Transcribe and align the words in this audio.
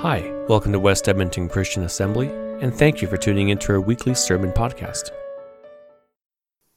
Hi, 0.00 0.30
welcome 0.46 0.72
to 0.72 0.78
West 0.78 1.08
Edmonton 1.08 1.48
Christian 1.48 1.82
Assembly, 1.82 2.28
and 2.60 2.72
thank 2.72 3.00
you 3.00 3.08
for 3.08 3.16
tuning 3.16 3.48
into 3.48 3.72
our 3.72 3.80
weekly 3.80 4.14
sermon 4.14 4.52
podcast. 4.52 5.08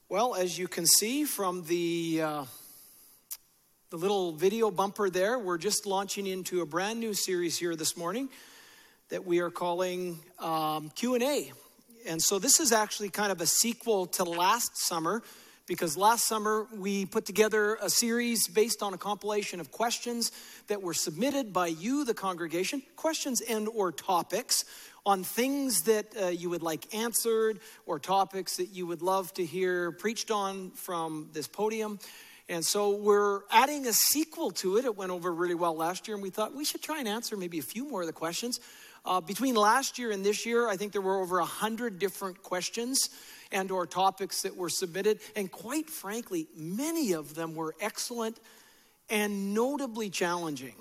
Well, 0.08 0.34
as 0.34 0.58
you 0.58 0.66
can 0.66 0.86
see 0.86 1.24
from 1.24 1.64
the 1.64 2.22
uh, 2.24 2.44
the 3.90 3.98
little 3.98 4.32
video 4.32 4.70
bumper 4.70 5.10
there, 5.10 5.38
we're 5.38 5.58
just 5.58 5.84
launching 5.84 6.26
into 6.26 6.62
a 6.62 6.66
brand 6.66 6.98
new 6.98 7.12
series 7.12 7.58
here 7.58 7.76
this 7.76 7.94
morning 7.94 8.30
that 9.10 9.26
we 9.26 9.40
are 9.40 9.50
calling 9.50 10.18
um, 10.38 10.90
Q 10.94 11.14
and 11.14 11.22
A, 11.22 11.52
and 12.06 12.22
so 12.22 12.38
this 12.38 12.58
is 12.58 12.72
actually 12.72 13.10
kind 13.10 13.30
of 13.30 13.42
a 13.42 13.46
sequel 13.46 14.06
to 14.06 14.24
last 14.24 14.78
summer 14.78 15.22
because 15.70 15.96
last 15.96 16.26
summer 16.26 16.66
we 16.74 17.06
put 17.06 17.24
together 17.24 17.78
a 17.80 17.88
series 17.88 18.48
based 18.48 18.82
on 18.82 18.92
a 18.92 18.98
compilation 18.98 19.60
of 19.60 19.70
questions 19.70 20.32
that 20.66 20.82
were 20.82 20.92
submitted 20.92 21.52
by 21.52 21.68
you 21.68 22.04
the 22.04 22.12
congregation 22.12 22.82
questions 22.96 23.40
and 23.40 23.68
or 23.68 23.92
topics 23.92 24.64
on 25.06 25.22
things 25.22 25.82
that 25.82 26.06
uh, 26.20 26.26
you 26.26 26.50
would 26.50 26.64
like 26.64 26.92
answered 26.92 27.60
or 27.86 28.00
topics 28.00 28.56
that 28.56 28.70
you 28.70 28.84
would 28.84 29.00
love 29.00 29.32
to 29.32 29.46
hear 29.46 29.92
preached 29.92 30.32
on 30.32 30.72
from 30.72 31.28
this 31.34 31.46
podium. 31.46 32.00
And 32.48 32.64
so 32.66 32.96
we're 32.96 33.42
adding 33.52 33.86
a 33.86 33.92
sequel 33.92 34.50
to 34.50 34.76
it. 34.76 34.84
It 34.84 34.96
went 34.96 35.12
over 35.12 35.32
really 35.32 35.54
well 35.54 35.76
last 35.76 36.08
year 36.08 36.16
and 36.16 36.22
we 36.22 36.30
thought 36.30 36.52
we 36.52 36.64
should 36.64 36.82
try 36.82 36.98
and 36.98 37.06
answer 37.06 37.36
maybe 37.36 37.60
a 37.60 37.62
few 37.62 37.88
more 37.88 38.00
of 38.00 38.08
the 38.08 38.12
questions. 38.12 38.58
Uh, 39.04 39.20
between 39.20 39.54
last 39.54 39.98
year 39.98 40.10
and 40.10 40.22
this 40.22 40.44
year 40.44 40.68
i 40.68 40.76
think 40.76 40.92
there 40.92 41.00
were 41.00 41.22
over 41.22 41.38
a 41.38 41.44
hundred 41.44 41.98
different 41.98 42.42
questions 42.42 43.08
and 43.52 43.70
or 43.70 43.86
topics 43.86 44.42
that 44.42 44.56
were 44.56 44.68
submitted 44.68 45.20
and 45.36 45.50
quite 45.50 45.88
frankly 45.88 46.46
many 46.56 47.12
of 47.12 47.34
them 47.34 47.54
were 47.54 47.74
excellent 47.80 48.38
and 49.08 49.54
notably 49.54 50.08
challenging. 50.08 50.74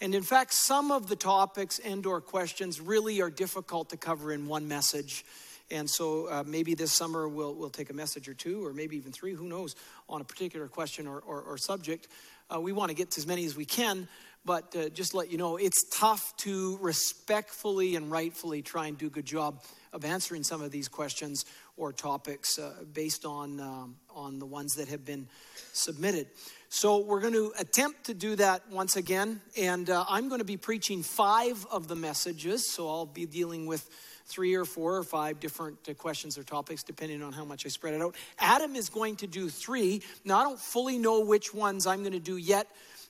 And 0.00 0.14
in 0.14 0.22
fact 0.22 0.52
some 0.52 0.90
of 0.90 1.08
the 1.08 1.16
topics 1.16 1.78
and 1.78 2.04
or 2.06 2.20
questions 2.20 2.80
really 2.80 3.20
are 3.20 3.30
difficult 3.30 3.90
to 3.90 3.96
cover 3.96 4.32
in 4.32 4.46
one 4.46 4.68
message. 4.68 5.24
And 5.70 5.88
so 5.88 6.26
uh, 6.26 6.44
maybe 6.46 6.74
this 6.74 6.92
summer 6.92 7.28
we'll, 7.28 7.54
we'll 7.54 7.70
take 7.70 7.90
a 7.90 7.94
message 7.94 8.28
or 8.28 8.34
two 8.34 8.64
or 8.64 8.72
maybe 8.72 8.96
even 8.96 9.12
three 9.12 9.34
who 9.34 9.48
knows 9.48 9.76
on 10.08 10.20
a 10.20 10.24
particular 10.24 10.68
question 10.68 11.06
or, 11.06 11.20
or, 11.20 11.40
or 11.42 11.58
subject. 11.58 12.08
Uh, 12.54 12.60
we 12.60 12.72
want 12.72 12.90
to 12.90 12.94
get 12.94 13.12
to 13.12 13.20
as 13.20 13.26
many 13.26 13.44
as 13.44 13.56
we 13.56 13.64
can 13.64 14.08
but 14.44 14.74
uh, 14.74 14.88
just 14.90 15.14
let 15.14 15.30
you 15.30 15.38
know 15.38 15.56
it's 15.56 15.84
tough 15.90 16.34
to 16.38 16.78
respectfully 16.80 17.96
and 17.96 18.10
rightfully 18.10 18.62
try 18.62 18.86
and 18.86 18.98
do 18.98 19.06
a 19.06 19.10
good 19.10 19.26
job 19.26 19.62
of 19.92 20.04
answering 20.04 20.42
some 20.42 20.62
of 20.62 20.70
these 20.70 20.88
questions 20.88 21.44
or 21.80 21.92
topics 21.92 22.58
uh, 22.58 22.72
based 22.92 23.24
on, 23.24 23.58
um, 23.58 23.96
on 24.14 24.38
the 24.38 24.44
ones 24.44 24.74
that 24.74 24.88
have 24.88 25.04
been 25.04 25.26
submitted. 25.72 26.26
So, 26.68 26.98
we're 26.98 27.20
going 27.20 27.32
to 27.32 27.52
attempt 27.58 28.04
to 28.04 28.14
do 28.14 28.36
that 28.36 28.70
once 28.70 28.94
again, 28.94 29.40
and 29.56 29.88
uh, 29.90 30.04
I'm 30.08 30.28
going 30.28 30.38
to 30.38 30.44
be 30.44 30.58
preaching 30.58 31.02
five 31.02 31.66
of 31.70 31.88
the 31.88 31.96
messages, 31.96 32.70
so 32.70 32.88
I'll 32.88 33.06
be 33.06 33.26
dealing 33.26 33.66
with 33.66 33.88
three 34.26 34.54
or 34.54 34.64
four 34.64 34.96
or 34.96 35.02
five 35.02 35.40
different 35.40 35.78
uh, 35.88 35.94
questions 35.94 36.38
or 36.38 36.44
topics, 36.44 36.82
depending 36.82 37.22
on 37.22 37.32
how 37.32 37.44
much 37.44 37.66
I 37.66 37.70
spread 37.70 37.94
it 37.94 38.02
out. 38.02 38.14
Adam 38.38 38.76
is 38.76 38.88
going 38.88 39.16
to 39.16 39.26
do 39.26 39.48
three. 39.48 40.02
Now, 40.24 40.38
I 40.38 40.42
don't 40.44 40.60
fully 40.60 40.98
know 40.98 41.20
which 41.20 41.52
ones 41.52 41.86
I'm 41.86 42.00
going 42.00 42.12
to 42.12 42.20
do 42.20 42.36
yet, 42.36 42.68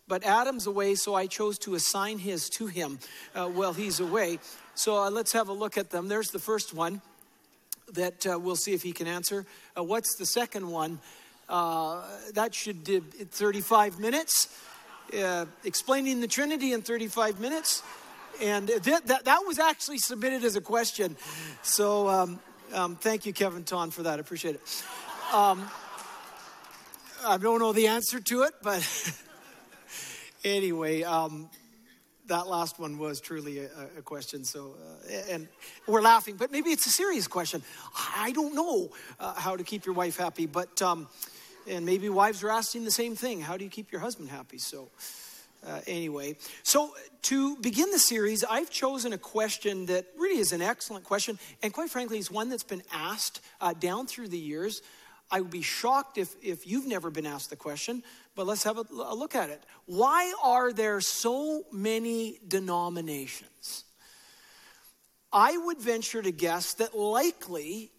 but 0.09 0.25
Adam's 0.25 0.67
away, 0.67 0.95
so 0.95 1.15
I 1.15 1.27
chose 1.27 1.59
to 1.61 1.75
assign 1.75 2.19
his 2.19 2.49
to 2.51 2.67
him 2.67 2.99
uh, 3.35 3.49
while 3.49 3.75
he's 3.75 4.01
away. 4.01 4.39
So 4.75 4.97
uh, 4.97 5.11
let's 5.11 5.33
have 5.33 5.49
a 5.49 5.53
look 5.53 5.77
at 5.77 5.91
them. 5.91 6.09
There's 6.09 6.31
the 6.31 6.39
first 6.39 6.73
one 6.73 7.03
that 7.95 8.27
uh, 8.27 8.39
we'll 8.39 8.57
see 8.57 8.73
if 8.73 8.83
he 8.83 8.93
can 8.93 9.07
answer. 9.07 9.47
Uh, 9.77 9.83
what's 9.83 10.17
the 10.17 10.27
second 10.27 10.69
one? 10.69 10.99
Uh, 11.49 12.03
that 12.35 12.55
should 12.55 12.85
do 12.85 13.01
35 13.01 13.99
minutes. 13.99 14.49
Uh, 15.19 15.47
explaining 15.65 16.21
the 16.21 16.29
Trinity 16.29 16.73
in 16.73 16.83
35 16.83 17.41
minutes. 17.41 17.83
And 18.41 18.69
th- 18.69 19.03
that, 19.03 19.25
that 19.25 19.41
was 19.47 19.59
actually 19.59 19.99
submitted 19.99 20.45
as 20.45 20.55
a 20.55 20.61
question. 20.61 21.17
So 21.63 22.09
um, 22.09 22.39
um, 22.73 22.97
thank 22.97 23.27
you, 23.27 23.33
Kevin 23.33 23.65
Ton, 23.65 23.91
for 23.91 24.05
that. 24.05 24.19
I 24.19 24.21
appreciate 24.21 24.55
it. 24.55 24.85
Um, 25.33 25.69
I 27.27 27.37
don't 27.37 27.59
know 27.59 27.73
the 27.73 27.89
answer 27.89 28.21
to 28.21 28.43
it, 28.43 28.55
but 28.63 28.87
anyway, 30.45 31.03
um, 31.03 31.51
that 32.31 32.47
last 32.47 32.79
one 32.79 32.97
was 32.97 33.21
truly 33.21 33.59
a, 33.59 33.69
a 33.99 34.03
question. 34.03 34.45
So, 34.45 34.75
uh, 35.09 35.33
and 35.33 35.49
we're 35.87 36.01
laughing, 36.01 36.37
but 36.37 36.51
maybe 36.51 36.71
it's 36.71 36.87
a 36.87 36.91
serious 36.91 37.27
question. 37.27 37.63
I 38.17 38.33
don't 38.33 38.55
know 38.55 38.91
uh, 39.19 39.35
how 39.35 39.57
to 39.57 39.65
keep 39.65 39.85
your 39.85 39.95
wife 39.95 40.17
happy, 40.17 40.47
but 40.47 40.81
um, 40.81 41.09
and 41.69 41.85
maybe 41.85 42.09
wives 42.09 42.43
are 42.43 42.51
asking 42.51 42.85
the 42.85 42.91
same 42.91 43.17
thing. 43.17 43.41
How 43.41 43.57
do 43.57 43.65
you 43.65 43.71
keep 43.71 43.93
your 43.93 44.01
husband 44.01 44.31
happy? 44.31 44.59
So. 44.59 44.89
Uh, 45.63 45.79
anyway, 45.87 46.35
so 46.63 46.91
to 47.21 47.55
begin 47.57 47.91
the 47.91 47.99
series, 47.99 48.43
I've 48.45 48.71
chosen 48.71 49.13
a 49.13 49.19
question 49.19 49.85
that 49.87 50.07
really 50.17 50.41
is 50.41 50.53
an 50.53 50.63
excellent 50.63 51.05
question, 51.05 51.39
and 51.63 51.71
quite 51.71 51.91
frankly, 51.91 52.19
is 52.19 52.31
one 52.31 52.49
that's 52.49 52.63
been 52.63 52.83
asked 52.91 53.43
uh, 53.61 53.75
down 53.75 54.07
through 54.07 54.29
the 54.29 54.39
years. 54.39 54.81
I 55.31 55.41
would 55.41 55.51
be 55.51 55.63
shocked 55.63 56.19
if, 56.19 56.35
if 56.43 56.67
you've 56.67 56.87
never 56.87 57.11
been 57.11 57.27
asked 57.27 57.51
the 57.51 57.57
question, 57.57 58.03
but 58.35 58.47
let's 58.47 58.65
have 58.65 58.79
a, 58.79 58.85
a 58.91 59.15
look 59.15 59.35
at 59.35 59.51
it. 59.51 59.63
Why 59.87 60.33
are 60.43 60.73
there 60.73 61.01
so 61.01 61.65
many 61.71 62.41
denominations? 62.47 63.85
I 65.33 65.57
would 65.57 65.79
venture 65.79 66.21
to 66.21 66.33
guess 66.33 66.75
that 66.75 66.97
likely 66.97 67.93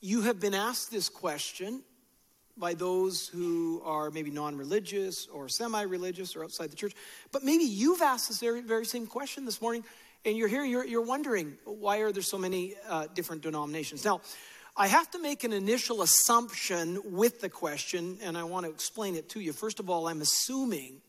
you 0.00 0.22
have 0.22 0.40
been 0.40 0.54
asked 0.54 0.90
this 0.90 1.08
question 1.08 1.82
by 2.56 2.74
those 2.74 3.28
who 3.28 3.82
are 3.84 4.10
maybe 4.10 4.30
non 4.30 4.56
religious 4.56 5.28
or 5.28 5.48
semi 5.48 5.82
religious 5.82 6.34
or 6.34 6.42
outside 6.42 6.70
the 6.70 6.76
church. 6.76 6.94
But 7.30 7.44
maybe 7.44 7.64
you've 7.64 8.02
asked 8.02 8.28
this 8.28 8.40
very, 8.40 8.62
very 8.62 8.86
same 8.86 9.06
question 9.06 9.44
this 9.44 9.60
morning 9.60 9.84
and 10.24 10.36
you're 10.36 10.48
here, 10.48 10.64
you're, 10.64 10.84
you're 10.84 11.02
wondering 11.02 11.56
why 11.64 11.98
are 11.98 12.10
there 12.10 12.22
so 12.22 12.36
many 12.36 12.74
uh, 12.88 13.06
different 13.14 13.42
denominations? 13.42 14.04
Now, 14.04 14.20
I 14.78 14.88
have 14.88 15.10
to 15.12 15.18
make 15.18 15.42
an 15.42 15.54
initial 15.54 16.02
assumption 16.02 17.00
with 17.02 17.40
the 17.40 17.48
question, 17.48 18.18
and 18.22 18.36
I 18.36 18.44
want 18.44 18.66
to 18.66 18.70
explain 18.70 19.14
it 19.14 19.30
to 19.30 19.40
you. 19.40 19.54
First 19.54 19.80
of 19.80 19.88
all, 19.88 20.06
I'm 20.06 20.20
assuming 20.20 21.00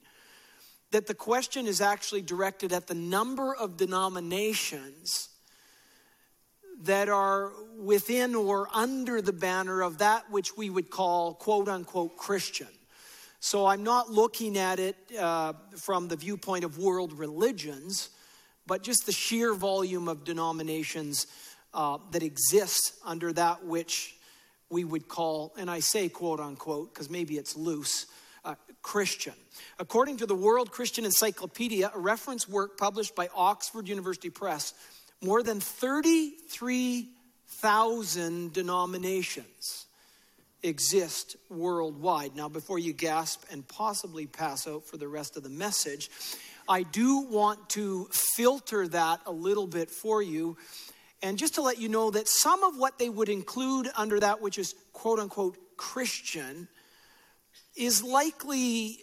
that 0.91 1.05
the 1.05 1.13
question 1.13 1.67
is 1.67 1.81
actually 1.81 2.21
directed 2.21 2.71
at 2.71 2.87
the 2.87 2.95
number 2.95 3.53
of 3.53 3.75
denominations 3.75 5.27
that 6.83 7.09
are 7.09 7.51
within 7.77 8.35
or 8.35 8.69
under 8.73 9.21
the 9.21 9.33
banner 9.33 9.81
of 9.81 9.97
that 9.97 10.31
which 10.31 10.55
we 10.55 10.69
would 10.69 10.89
call 10.89 11.33
quote 11.33 11.67
unquote 11.67 12.15
Christian. 12.15 12.69
So 13.41 13.65
I'm 13.65 13.83
not 13.83 14.09
looking 14.09 14.57
at 14.57 14.79
it 14.79 14.95
uh, 15.19 15.53
from 15.75 16.07
the 16.07 16.15
viewpoint 16.15 16.63
of 16.63 16.77
world 16.77 17.11
religions, 17.11 18.11
but 18.65 18.81
just 18.81 19.05
the 19.05 19.11
sheer 19.11 19.53
volume 19.53 20.07
of 20.07 20.23
denominations 20.23 21.27
uh, 21.77 21.99
that 22.11 22.23
exists 22.23 22.99
under 23.05 23.31
that 23.31 23.63
which 23.63 24.17
we 24.69 24.83
would 24.83 25.07
call, 25.07 25.53
and 25.57 25.71
I 25.71 25.79
say 25.79 26.09
quote 26.09 26.41
unquote, 26.41 26.93
because 26.93 27.09
maybe 27.09 27.37
it's 27.37 27.55
loose, 27.55 28.07
uh, 28.43 28.55
Christian. 28.81 29.35
According 29.79 30.17
to 30.17 30.25
the 30.25 30.35
World 30.35 30.71
Christian 30.71 31.05
Encyclopedia, 31.05 31.89
a 31.93 31.99
reference 31.99 32.49
work 32.49 32.77
published 32.77 33.15
by 33.15 33.29
Oxford 33.35 33.87
University 33.87 34.31
Press, 34.31 34.73
more 35.21 35.43
than 35.43 35.59
33,000 35.59 38.53
denominations 38.53 39.85
exist 40.63 41.35
worldwide. 41.49 42.35
Now, 42.35 42.49
before 42.49 42.79
you 42.79 42.91
gasp 42.91 43.43
and 43.51 43.67
possibly 43.67 44.25
pass 44.25 44.67
out 44.67 44.83
for 44.83 44.97
the 44.97 45.07
rest 45.07 45.37
of 45.37 45.43
the 45.43 45.49
message, 45.49 46.09
I 46.67 46.81
do 46.83 47.19
want 47.19 47.69
to 47.69 48.09
filter 48.11 48.87
that 48.89 49.21
a 49.25 49.31
little 49.31 49.67
bit 49.67 49.89
for 49.91 50.23
you 50.23 50.57
and 51.21 51.37
just 51.37 51.55
to 51.55 51.61
let 51.61 51.79
you 51.79 51.89
know 51.89 52.11
that 52.11 52.27
some 52.27 52.63
of 52.63 52.77
what 52.77 52.99
they 52.99 53.09
would 53.09 53.29
include 53.29 53.89
under 53.95 54.19
that, 54.19 54.41
which 54.41 54.57
is 54.57 54.75
quote 54.93 55.19
unquote 55.19 55.57
Christian, 55.77 56.67
is 57.75 58.03
likely 58.03 58.99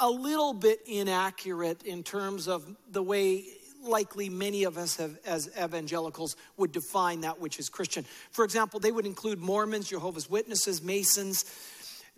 a 0.00 0.08
little 0.08 0.52
bit 0.52 0.80
inaccurate 0.86 1.82
in 1.82 2.02
terms 2.02 2.48
of 2.48 2.64
the 2.90 3.02
way 3.02 3.44
likely 3.82 4.28
many 4.28 4.64
of 4.64 4.76
us 4.76 4.96
have, 4.96 5.18
as 5.24 5.48
evangelicals 5.60 6.36
would 6.56 6.72
define 6.72 7.22
that 7.22 7.40
which 7.40 7.58
is 7.58 7.68
Christian. 7.68 8.04
For 8.30 8.44
example, 8.44 8.80
they 8.80 8.92
would 8.92 9.06
include 9.06 9.38
Mormons, 9.38 9.88
Jehovah's 9.88 10.28
Witnesses, 10.28 10.82
Masons, 10.82 11.44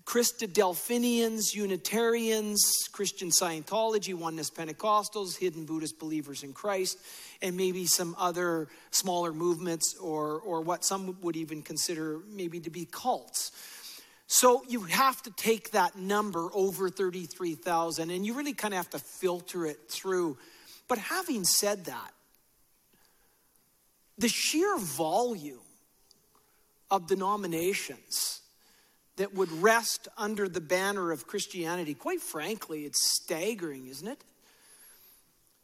Christadelphians, 0.05 1.55
Unitarians, 1.55 2.89
Christian 2.91 3.29
Scientology, 3.29 4.15
Oneness 4.15 4.51
Pentecostals, 4.51 5.37
Hidden 5.37 5.67
Buddhist 5.67 5.99
believers 5.99 6.43
in 6.43 6.53
Christ, 6.53 6.99
and 7.43 7.57
maybe 7.57 7.87
some 7.87 8.15
other 8.19 8.69
smaller 8.91 9.33
movements 9.33 9.97
or, 9.97 10.41
or 10.41 10.61
what 10.61 10.85
some 10.85 11.17
would 11.23 11.37
even 11.37 11.63
consider 11.63 12.21
maybe 12.29 12.61
to 12.61 12.71
be 12.71 12.87
cults. 12.91 13.53
So 14.27 14.63
you 14.69 14.83
have 14.83 15.23
to 15.23 15.31
take 15.33 15.73
that 15.73 15.97
number 15.97 16.49
over 16.55 16.89
33,000 16.89 18.11
and 18.11 18.25
you 18.25 18.35
really 18.35 18.53
kind 18.53 18.75
of 18.75 18.79
have 18.79 18.91
to 18.91 18.99
filter 18.99 19.67
it 19.67 19.89
through. 19.89 20.39
But 20.87 20.99
having 20.99 21.45
said 21.45 21.87
that, 21.87 22.13
the 24.19 24.29
sheer 24.29 24.77
volume 24.79 25.59
of 26.91 27.07
denominations 27.07 28.43
that 29.17 29.35
would 29.35 29.51
rest 29.51 30.09
under 30.17 30.49
the 30.49 30.61
banner 30.61 31.11
of 31.11 31.27
Christianity, 31.27 31.95
quite 31.95 32.21
frankly, 32.21 32.85
it's 32.85 33.15
staggering, 33.17 33.87
isn't 33.87 34.07
it? 34.07 34.23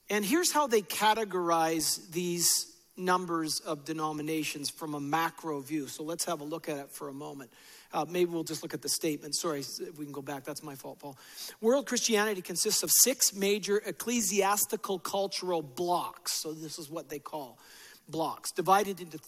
And 0.08 0.24
here's 0.24 0.52
how 0.52 0.66
they 0.66 0.82
categorize 0.82 2.10
these 2.10 2.48
numbers 2.96 3.60
of 3.60 3.84
denominations 3.84 4.70
from 4.70 4.94
a 4.94 5.00
macro 5.00 5.60
view. 5.60 5.86
So 5.86 6.02
let's 6.02 6.24
have 6.24 6.40
a 6.40 6.44
look 6.44 6.68
at 6.68 6.78
it 6.78 6.90
for 6.90 7.08
a 7.08 7.12
moment. 7.12 7.50
Uh, 7.92 8.04
maybe 8.08 8.30
we'll 8.30 8.44
just 8.44 8.62
look 8.62 8.74
at 8.74 8.82
the 8.82 8.88
statement. 8.88 9.34
Sorry, 9.34 9.60
if 9.60 9.98
we 9.98 10.04
can 10.04 10.12
go 10.12 10.22
back. 10.22 10.44
That's 10.44 10.62
my 10.62 10.74
fault, 10.74 10.98
Paul. 10.98 11.16
World 11.60 11.86
Christianity 11.86 12.42
consists 12.42 12.82
of 12.82 12.90
six 12.90 13.34
major 13.34 13.82
ecclesiastical 13.84 14.98
cultural 14.98 15.62
blocks. 15.62 16.32
So 16.32 16.52
this 16.52 16.78
is 16.78 16.90
what 16.90 17.08
they 17.08 17.18
call 17.18 17.58
blocks, 18.08 18.52
divided 18.52 19.00
into 19.00 19.18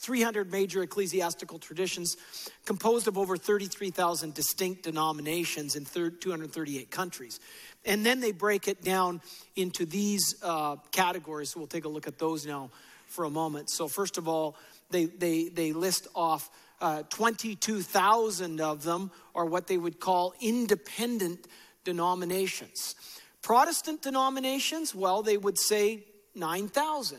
300 0.00 0.50
major 0.50 0.82
ecclesiastical 0.82 1.58
traditions, 1.58 2.16
composed 2.64 3.06
of 3.06 3.18
over 3.18 3.36
33,000 3.36 4.34
distinct 4.34 4.82
denominations 4.82 5.76
in 5.76 5.84
238 5.84 6.90
countries. 6.90 7.38
And 7.84 8.04
then 8.04 8.20
they 8.20 8.32
break 8.32 8.66
it 8.66 8.82
down 8.82 9.20
into 9.56 9.84
these 9.84 10.34
uh, 10.42 10.76
categories. 10.90 11.50
So 11.50 11.60
we'll 11.60 11.66
take 11.66 11.84
a 11.84 11.88
look 11.88 12.06
at 12.06 12.18
those 12.18 12.46
now 12.46 12.70
for 13.06 13.24
a 13.24 13.30
moment. 13.30 13.70
So, 13.70 13.88
first 13.88 14.18
of 14.18 14.28
all, 14.28 14.56
they, 14.90 15.06
they, 15.06 15.48
they 15.48 15.72
list 15.72 16.08
off 16.14 16.50
uh, 16.80 17.02
22,000 17.10 18.60
of 18.60 18.82
them 18.82 19.10
are 19.34 19.44
what 19.44 19.66
they 19.66 19.76
would 19.76 20.00
call 20.00 20.32
independent 20.40 21.46
denominations. 21.84 22.94
Protestant 23.42 24.02
denominations, 24.02 24.94
well, 24.94 25.22
they 25.22 25.36
would 25.36 25.58
say 25.58 26.04
9,000. 26.34 27.18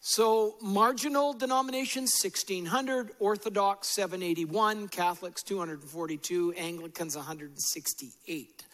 So, 0.00 0.56
marginal 0.62 1.32
denominations 1.32 2.14
1600, 2.22 3.10
Orthodox 3.18 3.88
781, 3.88 4.88
Catholics 4.88 5.42
242, 5.42 6.54
Anglicans 6.56 7.16
168. 7.16 8.64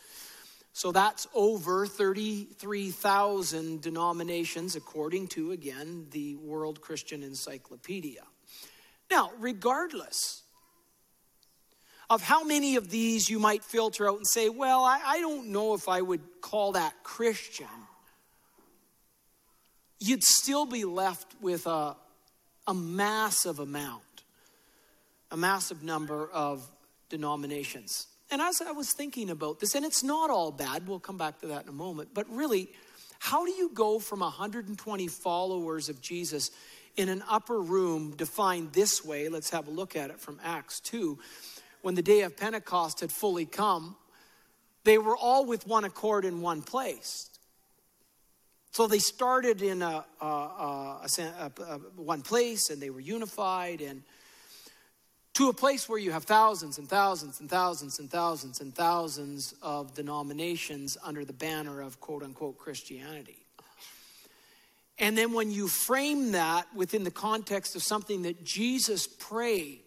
So 0.76 0.90
that's 0.90 1.28
over 1.34 1.86
33,000 1.86 3.80
denominations, 3.80 4.74
according 4.74 5.28
to, 5.28 5.52
again, 5.52 6.08
the 6.10 6.34
World 6.34 6.80
Christian 6.80 7.22
Encyclopedia. 7.22 8.24
Now, 9.08 9.30
regardless 9.38 10.42
of 12.10 12.22
how 12.22 12.42
many 12.42 12.74
of 12.74 12.90
these 12.90 13.30
you 13.30 13.38
might 13.38 13.62
filter 13.62 14.10
out 14.10 14.16
and 14.16 14.26
say, 14.26 14.48
well, 14.48 14.84
I, 14.84 15.00
I 15.06 15.20
don't 15.20 15.50
know 15.50 15.74
if 15.74 15.88
I 15.88 16.02
would 16.02 16.40
call 16.40 16.72
that 16.72 17.04
Christian, 17.04 17.68
you'd 20.00 20.22
still 20.22 20.66
be 20.66 20.84
left 20.84 21.34
with 21.40 21.66
a, 21.66 21.96
a 22.66 22.74
massive 22.74 23.58
amount, 23.58 24.02
a 25.30 25.36
massive 25.36 25.82
number 25.82 26.28
of 26.30 26.68
denominations. 27.08 28.06
And 28.30 28.40
as 28.40 28.60
I 28.60 28.72
was 28.72 28.92
thinking 28.92 29.30
about 29.30 29.60
this, 29.60 29.74
and 29.74 29.84
it's 29.84 30.02
not 30.02 30.30
all 30.30 30.50
bad, 30.50 30.88
we'll 30.88 31.00
come 31.00 31.18
back 31.18 31.40
to 31.40 31.48
that 31.48 31.64
in 31.64 31.68
a 31.68 31.72
moment, 31.72 32.10
but 32.14 32.28
really, 32.30 32.68
how 33.18 33.44
do 33.44 33.52
you 33.52 33.70
go 33.72 33.98
from 33.98 34.20
120 34.20 35.06
followers 35.08 35.88
of 35.88 36.00
Jesus 36.00 36.50
in 36.96 37.08
an 37.08 37.22
upper 37.28 37.60
room 37.60 38.14
defined 38.16 38.72
this 38.72 39.04
way? 39.04 39.28
Let's 39.28 39.50
have 39.50 39.68
a 39.68 39.70
look 39.70 39.96
at 39.96 40.10
it 40.10 40.20
from 40.20 40.40
Acts 40.42 40.80
2. 40.80 41.18
When 41.82 41.94
the 41.94 42.02
day 42.02 42.22
of 42.22 42.36
Pentecost 42.36 43.00
had 43.00 43.12
fully 43.12 43.46
come, 43.46 43.96
they 44.84 44.98
were 44.98 45.16
all 45.16 45.46
with 45.46 45.66
one 45.66 45.84
accord 45.84 46.24
in 46.24 46.40
one 46.40 46.62
place. 46.62 47.30
So 48.74 48.88
they 48.88 48.98
started 48.98 49.62
in 49.62 49.82
a, 49.82 50.04
a, 50.20 50.26
a, 50.26 51.00
a, 51.08 51.78
one 51.94 52.22
place 52.22 52.70
and 52.70 52.82
they 52.82 52.90
were 52.90 52.98
unified 52.98 53.80
and 53.80 54.02
to 55.34 55.48
a 55.48 55.52
place 55.52 55.88
where 55.88 55.98
you 55.98 56.10
have 56.10 56.24
thousands 56.24 56.78
and 56.78 56.88
thousands 56.88 57.38
and 57.38 57.48
thousands 57.48 58.00
and 58.00 58.10
thousands 58.10 58.60
and 58.60 58.74
thousands 58.74 59.54
of 59.62 59.94
denominations 59.94 60.98
under 61.04 61.24
the 61.24 61.32
banner 61.32 61.82
of 61.82 62.00
quote 62.00 62.24
unquote 62.24 62.58
Christianity. 62.58 63.46
And 64.98 65.16
then 65.16 65.34
when 65.34 65.52
you 65.52 65.68
frame 65.68 66.32
that 66.32 66.66
within 66.74 67.04
the 67.04 67.12
context 67.12 67.76
of 67.76 67.82
something 67.84 68.22
that 68.22 68.42
Jesus 68.42 69.06
prayed 69.06 69.82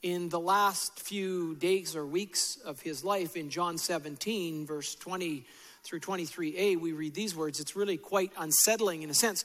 in 0.00 0.30
the 0.30 0.40
last 0.40 0.98
few 0.98 1.56
days 1.56 1.94
or 1.94 2.06
weeks 2.06 2.56
of 2.64 2.80
his 2.80 3.04
life 3.04 3.36
in 3.36 3.50
John 3.50 3.76
17, 3.76 4.64
verse 4.64 4.94
20 4.94 5.44
through 5.82 6.00
23a, 6.00 6.78
we 6.80 6.92
read 6.92 7.14
these 7.14 7.34
words. 7.34 7.60
It's 7.60 7.76
really 7.76 7.96
quite 7.96 8.32
unsettling 8.38 9.02
in 9.02 9.10
a 9.10 9.14
sense 9.14 9.44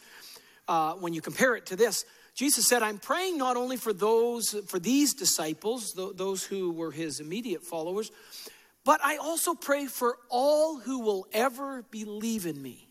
uh, 0.68 0.94
when 0.94 1.14
you 1.14 1.22
compare 1.22 1.56
it 1.56 1.66
to 1.68 1.76
this. 1.76 2.06
Jesus 2.36 2.68
said, 2.68 2.84
I'm 2.84 3.00
praying 3.00 3.38
not 3.38 3.58
only 3.58 3.78
for 3.78 3.94
those, 3.94 4.56
for 4.68 4.78
these 4.78 5.16
disciples, 5.16 5.94
those 5.94 6.44
who 6.44 6.72
were 6.72 6.92
his 6.92 7.20
immediate 7.20 7.64
followers, 7.64 8.12
but 8.86 9.02
I 9.04 9.18
also 9.18 9.56
pray 9.56 9.88
for 9.88 10.18
all 10.30 10.78
who 10.78 11.00
will 11.00 11.26
ever 11.34 11.84
believe 11.90 12.46
in 12.46 12.62
me 12.62 12.88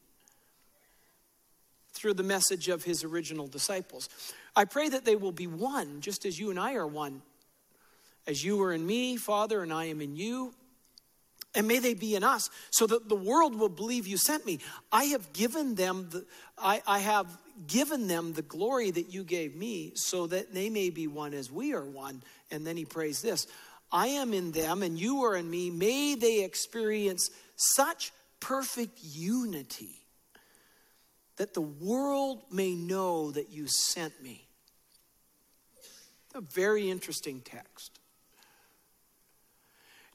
through 1.92 2.14
the 2.14 2.22
message 2.22 2.68
of 2.68 2.84
his 2.84 3.04
original 3.04 3.46
disciples. 3.46 4.08
I 4.54 4.64
pray 4.64 4.88
that 4.88 5.04
they 5.04 5.16
will 5.16 5.32
be 5.32 5.46
one, 5.46 6.00
just 6.00 6.26
as 6.26 6.38
you 6.38 6.50
and 6.50 6.58
I 6.58 6.74
are 6.74 6.86
one. 6.86 7.22
As 8.26 8.44
you 8.44 8.60
are 8.62 8.72
in 8.72 8.84
me, 8.84 9.16
Father, 9.16 9.62
and 9.62 9.72
I 9.72 9.86
am 9.86 10.00
in 10.00 10.16
you. 10.16 10.52
And 11.56 11.66
may 11.66 11.80
they 11.80 11.94
be 11.94 12.14
in 12.14 12.22
us, 12.22 12.50
so 12.70 12.86
that 12.86 13.08
the 13.08 13.16
world 13.16 13.58
will 13.58 13.70
believe 13.70 14.06
you 14.06 14.18
sent 14.18 14.46
me. 14.46 14.60
I 14.92 15.04
have 15.04 15.32
given 15.32 15.74
them 15.74 16.08
the, 16.10 16.26
I, 16.56 16.82
I 16.86 16.98
have 17.00 17.26
given 17.66 18.06
them 18.06 18.34
the 18.34 18.42
glory 18.42 18.90
that 18.90 19.12
you 19.12 19.24
gave 19.24 19.56
me 19.56 19.92
so 19.94 20.26
that 20.26 20.52
they 20.52 20.68
may 20.68 20.90
be 20.90 21.06
one 21.06 21.32
as 21.34 21.50
we 21.50 21.72
are 21.72 21.84
one. 21.84 22.22
And 22.50 22.66
then 22.66 22.76
he 22.76 22.84
prays 22.84 23.22
this 23.22 23.46
I 23.90 24.08
am 24.08 24.34
in 24.34 24.52
them 24.52 24.82
and 24.82 24.98
you 24.98 25.24
are 25.24 25.36
in 25.36 25.48
me. 25.48 25.70
May 25.70 26.14
they 26.14 26.44
experience 26.44 27.30
such 27.56 28.12
perfect 28.40 28.98
unity 29.02 30.02
that 31.36 31.54
the 31.54 31.62
world 31.62 32.42
may 32.50 32.74
know 32.74 33.30
that 33.30 33.50
you 33.50 33.66
sent 33.66 34.22
me. 34.22 34.46
A 36.34 36.40
very 36.40 36.90
interesting 36.90 37.40
text. 37.40 37.98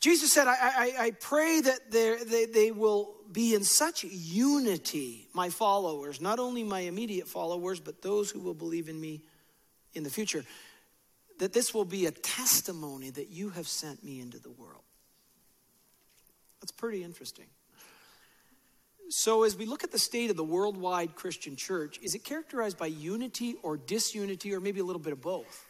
Jesus 0.01 0.33
said, 0.33 0.47
I, 0.47 0.55
I, 0.59 0.93
I 0.99 1.11
pray 1.11 1.61
that 1.61 1.91
they, 1.91 2.45
they 2.45 2.71
will 2.71 3.13
be 3.31 3.53
in 3.53 3.63
such 3.63 4.03
unity, 4.03 5.27
my 5.31 5.49
followers, 5.49 6.19
not 6.19 6.39
only 6.39 6.63
my 6.63 6.81
immediate 6.81 7.27
followers, 7.27 7.79
but 7.79 8.01
those 8.01 8.31
who 8.31 8.39
will 8.39 8.55
believe 8.55 8.89
in 8.89 8.99
me 8.99 9.21
in 9.93 10.03
the 10.03 10.09
future, 10.09 10.43
that 11.37 11.53
this 11.53 11.73
will 11.73 11.85
be 11.85 12.07
a 12.07 12.11
testimony 12.11 13.11
that 13.11 13.29
you 13.29 13.49
have 13.51 13.67
sent 13.67 14.03
me 14.03 14.19
into 14.19 14.39
the 14.39 14.49
world. 14.49 14.81
That's 16.61 16.71
pretty 16.71 17.03
interesting. 17.03 17.47
So, 19.09 19.43
as 19.43 19.55
we 19.55 19.65
look 19.65 19.83
at 19.83 19.91
the 19.91 19.99
state 19.99 20.31
of 20.31 20.37
the 20.37 20.43
worldwide 20.43 21.15
Christian 21.15 21.55
church, 21.55 21.99
is 22.01 22.15
it 22.15 22.23
characterized 22.23 22.77
by 22.77 22.87
unity 22.87 23.55
or 23.61 23.77
disunity, 23.77 24.53
or 24.53 24.59
maybe 24.59 24.79
a 24.79 24.85
little 24.85 25.01
bit 25.01 25.13
of 25.13 25.21
both? 25.21 25.65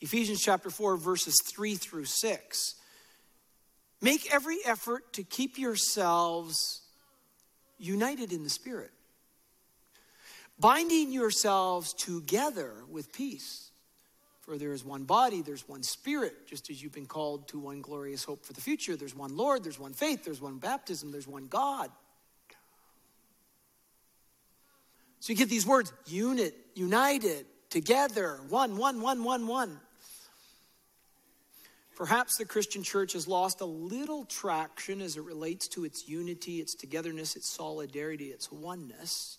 Ephesians 0.00 0.40
chapter 0.42 0.70
4, 0.70 0.96
verses 0.96 1.34
3 1.46 1.74
through 1.74 2.04
6 2.04 2.74
Make 4.02 4.32
every 4.32 4.58
effort 4.64 5.14
to 5.14 5.22
keep 5.22 5.58
yourselves 5.58 6.82
united 7.78 8.32
in 8.32 8.44
the 8.44 8.50
Spirit, 8.50 8.90
binding 10.58 11.12
yourselves 11.12 11.94
together 11.94 12.74
with 12.90 13.12
peace. 13.12 13.70
For 14.42 14.58
there 14.58 14.72
is 14.72 14.84
one 14.84 15.02
body, 15.02 15.42
there's 15.42 15.68
one 15.68 15.82
spirit, 15.82 16.46
just 16.46 16.70
as 16.70 16.80
you've 16.80 16.92
been 16.92 17.06
called 17.06 17.48
to 17.48 17.58
one 17.58 17.80
glorious 17.80 18.22
hope 18.22 18.46
for 18.46 18.52
the 18.52 18.60
future. 18.60 18.94
There's 18.94 19.14
one 19.14 19.36
Lord, 19.36 19.64
there's 19.64 19.80
one 19.80 19.92
faith, 19.92 20.24
there's 20.24 20.40
one 20.40 20.58
baptism, 20.58 21.10
there's 21.10 21.26
one 21.26 21.48
God. 21.48 21.90
So 25.18 25.32
you 25.32 25.36
get 25.36 25.48
these 25.48 25.66
words 25.66 25.92
unit, 26.06 26.54
united, 26.76 27.46
together, 27.70 28.38
one, 28.48 28.76
one, 28.76 29.00
one, 29.00 29.24
one, 29.24 29.48
one. 29.48 29.80
Perhaps 31.96 32.36
the 32.36 32.44
Christian 32.44 32.82
church 32.82 33.14
has 33.14 33.26
lost 33.26 33.62
a 33.62 33.64
little 33.64 34.26
traction 34.26 35.00
as 35.00 35.16
it 35.16 35.22
relates 35.22 35.66
to 35.68 35.86
its 35.86 36.06
unity, 36.06 36.60
its 36.60 36.74
togetherness, 36.74 37.36
its 37.36 37.48
solidarity, 37.48 38.26
its 38.26 38.52
oneness. 38.52 39.38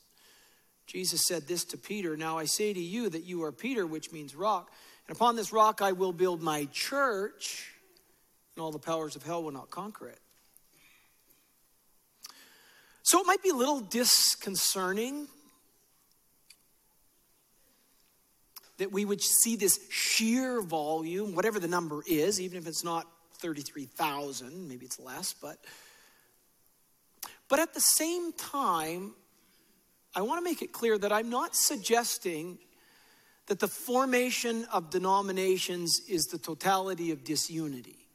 Jesus 0.88 1.22
said 1.28 1.48
this 1.48 1.64
to 1.66 1.78
Peter 1.78 2.18
Now 2.18 2.40
I 2.40 2.46
say 2.46 2.74
to 2.74 2.80
you 2.80 3.10
that 3.10 3.26
you 3.26 3.44
are 3.44 3.52
Peter, 3.52 3.86
which 3.86 4.12
means 4.12 4.36
rock, 4.36 4.72
and 5.08 5.16
upon 5.16 5.36
this 5.36 5.54
rock 5.54 5.84
I 5.84 5.92
will 5.92 6.12
build 6.12 6.42
my 6.42 6.68
church, 6.72 7.72
and 8.56 8.64
all 8.64 8.72
the 8.72 8.80
powers 8.80 9.16
of 9.16 9.22
hell 9.22 9.44
will 9.44 9.52
not 9.52 9.70
conquer 9.70 10.08
it. 10.08 10.20
So 13.04 13.22
it 13.22 13.28
might 13.28 13.44
be 13.44 13.50
a 13.50 13.56
little 13.56 13.82
disconcerting 13.82 15.28
that 18.78 18.92
we 18.92 19.06
would 19.06 19.22
see 19.22 19.56
this 19.56 19.80
sheer 19.90 20.62
volume, 20.62 21.36
whatever 21.36 21.60
the 21.60 21.68
number 21.68 22.04
is, 22.08 22.40
even 22.40 22.58
if 22.58 22.68
it's 22.68 22.84
not 22.84 23.08
33,000, 23.40 24.68
maybe 24.68 24.86
it's 24.86 25.00
less, 25.00 25.34
but 25.34 25.58
but 27.50 27.60
at 27.60 27.74
the 27.74 27.80
same 27.80 28.34
time, 28.34 29.14
I 30.14 30.22
want 30.22 30.40
to 30.40 30.44
make 30.44 30.62
it 30.62 30.74
clear 30.74 30.98
that 30.98 31.12
I'm 31.14 31.30
not 31.30 31.56
suggesting 31.56 32.60
that 33.46 33.60
the 33.60 33.68
formation 33.68 34.66
of 34.74 34.90
denominations 34.90 36.02
is 36.10 36.26
the 36.26 36.38
totality 36.38 37.12
of 37.12 37.24
disunity, 37.24 38.08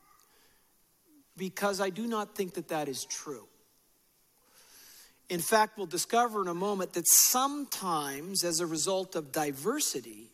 because 1.37 1.81
I 1.81 1.89
do 1.89 2.07
not 2.07 2.37
think 2.37 2.55
that 2.55 2.69
that 2.69 2.89
is 2.89 3.07
true. 3.07 3.49
In 5.31 5.41
fact, 5.41 5.79
we'll 5.79 5.87
discover 5.87 6.43
in 6.43 6.49
a 6.49 6.55
moment 6.55 6.93
that 6.93 7.07
sometimes, 7.07 8.45
as 8.45 8.61
a 8.61 8.67
result 8.67 9.17
of 9.17 9.33
diversity, 9.33 10.32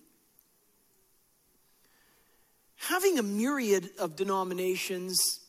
having 2.78 3.18
a 3.18 3.22
myriad 3.22 3.90
of 3.98 4.16
denominations 4.16 5.40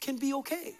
can 0.00 0.16
be 0.16 0.34
okay. 0.34 0.74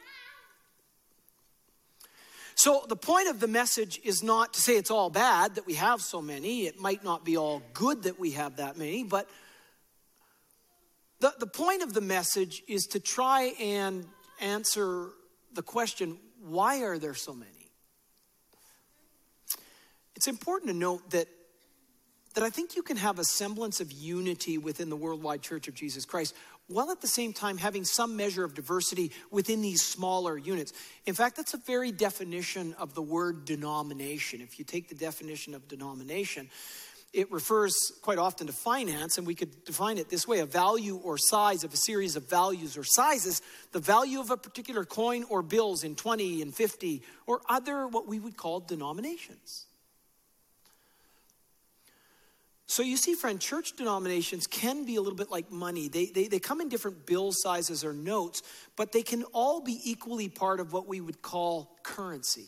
So, 2.57 2.85
the 2.89 2.97
point 2.97 3.29
of 3.29 3.41
the 3.41 3.49
message 3.49 4.01
is 4.05 4.23
not 4.23 4.55
to 4.55 4.61
say 4.61 4.77
it's 4.77 4.91
all 4.91 5.11
bad 5.11 5.57
that 5.57 5.67
we 5.67 5.75
have 5.75 6.01
so 6.01 6.23
many. 6.23 6.67
It 6.67 6.79
might 6.81 7.03
not 7.03 7.25
be 7.25 7.37
all 7.37 7.63
good 7.73 8.05
that 8.05 8.19
we 8.21 8.33
have 8.33 8.57
that 8.57 8.79
many, 8.79 9.03
but 9.03 9.29
the, 11.19 11.35
the 11.39 11.47
point 11.47 11.83
of 11.83 11.93
the 11.93 12.01
message 12.01 12.63
is 12.69 12.87
to 12.89 13.01
try 13.01 13.55
and 13.61 14.07
answer 14.41 15.09
the 15.53 15.63
question 15.63 16.19
why 16.41 16.83
are 16.83 16.99
there 16.99 17.15
so 17.15 17.33
many? 17.33 17.51
It's 20.15 20.29
important 20.29 20.71
to 20.71 20.77
note 20.77 21.11
that, 21.11 21.27
that 22.35 22.45
I 22.45 22.51
think 22.51 22.77
you 22.77 22.83
can 22.83 22.97
have 22.97 23.19
a 23.19 23.25
semblance 23.25 23.81
of 23.81 23.93
unity 23.93 24.59
within 24.59 24.91
the 24.91 24.97
worldwide 24.97 25.43
church 25.43 25.69
of 25.69 25.75
Jesus 25.75 26.05
Christ 26.05 26.35
while 26.67 26.91
at 26.91 27.01
the 27.01 27.09
same 27.09 27.33
time 27.33 27.59
having 27.59 27.85
some 27.85 28.17
measure 28.17 28.45
of 28.45 28.55
diversity 28.55 29.13
within 29.31 29.61
these 29.61 29.85
smaller 29.85 30.39
units. 30.39 30.73
In 31.07 31.15
fact, 31.15 31.37
that's 31.37 31.55
a 31.55 31.59
very 31.59 31.93
definition 31.93 32.75
of 32.79 32.95
the 32.95 33.03
word 33.03 33.45
denomination. 33.45 34.41
If 34.41 34.59
you 34.59 34.65
take 34.65 34.89
the 34.89 34.95
definition 34.95 35.55
of 35.55 35.69
denomination, 35.69 36.49
it 37.13 37.31
refers 37.31 37.75
quite 38.03 38.19
often 38.19 38.49
to 38.49 38.53
finance, 38.53 39.19
and 39.19 39.27
we 39.27 39.35
could 39.35 39.65
define 39.65 39.99
it 39.99 40.09
this 40.09 40.27
way 40.27 40.41
a 40.41 40.47
value 40.47 40.97
or 40.97 41.17
size 41.17 41.63
of 41.65 41.73
a 41.73 41.77
series 41.77 42.17
of 42.17 42.29
values 42.29 42.77
or 42.77 42.83
sizes, 42.83 43.41
the 43.73 43.79
value 43.79 44.19
of 44.19 44.31
a 44.31 44.37
particular 44.37 44.85
coin 44.85 45.25
or 45.25 45.43
bills 45.43 45.85
in 45.85 45.95
20 45.95 46.43
and 46.43 46.55
50, 46.55 47.03
or 47.27 47.41
other 47.49 47.87
what 47.87 48.09
we 48.09 48.19
would 48.19 48.37
call 48.37 48.59
denominations. 48.59 49.67
So 52.67 52.83
you 52.83 52.97
see, 52.97 53.15
friend, 53.15 53.41
church 53.41 53.77
denominations 53.77 54.47
can 54.47 54.87
be 54.87 54.97
a 54.97 55.01
little 55.01 55.17
bit 55.17 55.31
like 55.31 55.51
money. 55.51 55.89
They, 55.89 56.07
they, 56.07 56.29
they 56.29 56.39
come 56.39 56.61
in 56.61 56.69
different 56.69 57.07
bill 57.07 57.31
sizes 57.31 57.85
or 57.85 57.93
notes, 57.93 58.43
but 58.75 58.93
they 58.93 59.03
can 59.03 59.25
all 59.35 59.61
be 59.61 59.81
equally 59.85 60.29
part 60.29 60.61
of 60.61 60.73
what 60.73 60.89
we 60.89 61.01
would 61.01 61.21
call 61.21 61.77
currency. 61.83 62.47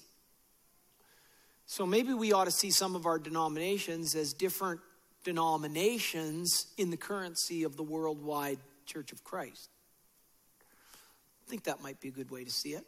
So 1.66 1.84
maybe 1.84 2.14
we 2.14 2.32
ought 2.32 2.44
to 2.44 2.50
see 2.50 2.70
some 2.70 2.96
of 2.96 3.06
our 3.06 3.18
denominations 3.18 4.14
as 4.14 4.32
different 4.32 4.80
denominations 5.24 6.68
in 6.78 6.90
the 6.90 6.96
currency 6.96 7.64
of 7.64 7.76
the 7.76 7.82
worldwide 7.82 8.58
Church 8.86 9.10
of 9.10 9.24
Christ. 9.24 9.68
I 11.46 11.50
think 11.50 11.64
that 11.64 11.82
might 11.82 12.00
be 12.00 12.08
a 12.08 12.12
good 12.12 12.30
way 12.30 12.44
to 12.44 12.50
see 12.50 12.70
it. 12.70 12.84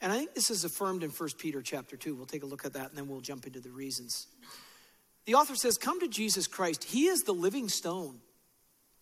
And 0.00 0.12
I 0.12 0.18
think 0.18 0.34
this 0.34 0.50
is 0.50 0.64
affirmed 0.64 1.02
in 1.02 1.10
1 1.10 1.28
Peter 1.38 1.62
chapter 1.62 1.96
2. 1.96 2.14
We'll 2.14 2.26
take 2.26 2.42
a 2.42 2.46
look 2.46 2.64
at 2.64 2.72
that 2.74 2.88
and 2.88 2.98
then 2.98 3.08
we'll 3.08 3.20
jump 3.20 3.46
into 3.46 3.60
the 3.60 3.70
reasons. 3.70 4.26
The 5.28 5.34
author 5.34 5.56
says, 5.56 5.76
Come 5.76 6.00
to 6.00 6.08
Jesus 6.08 6.46
Christ. 6.46 6.84
He 6.84 7.06
is 7.08 7.20
the 7.20 7.34
living 7.34 7.68
stone 7.68 8.20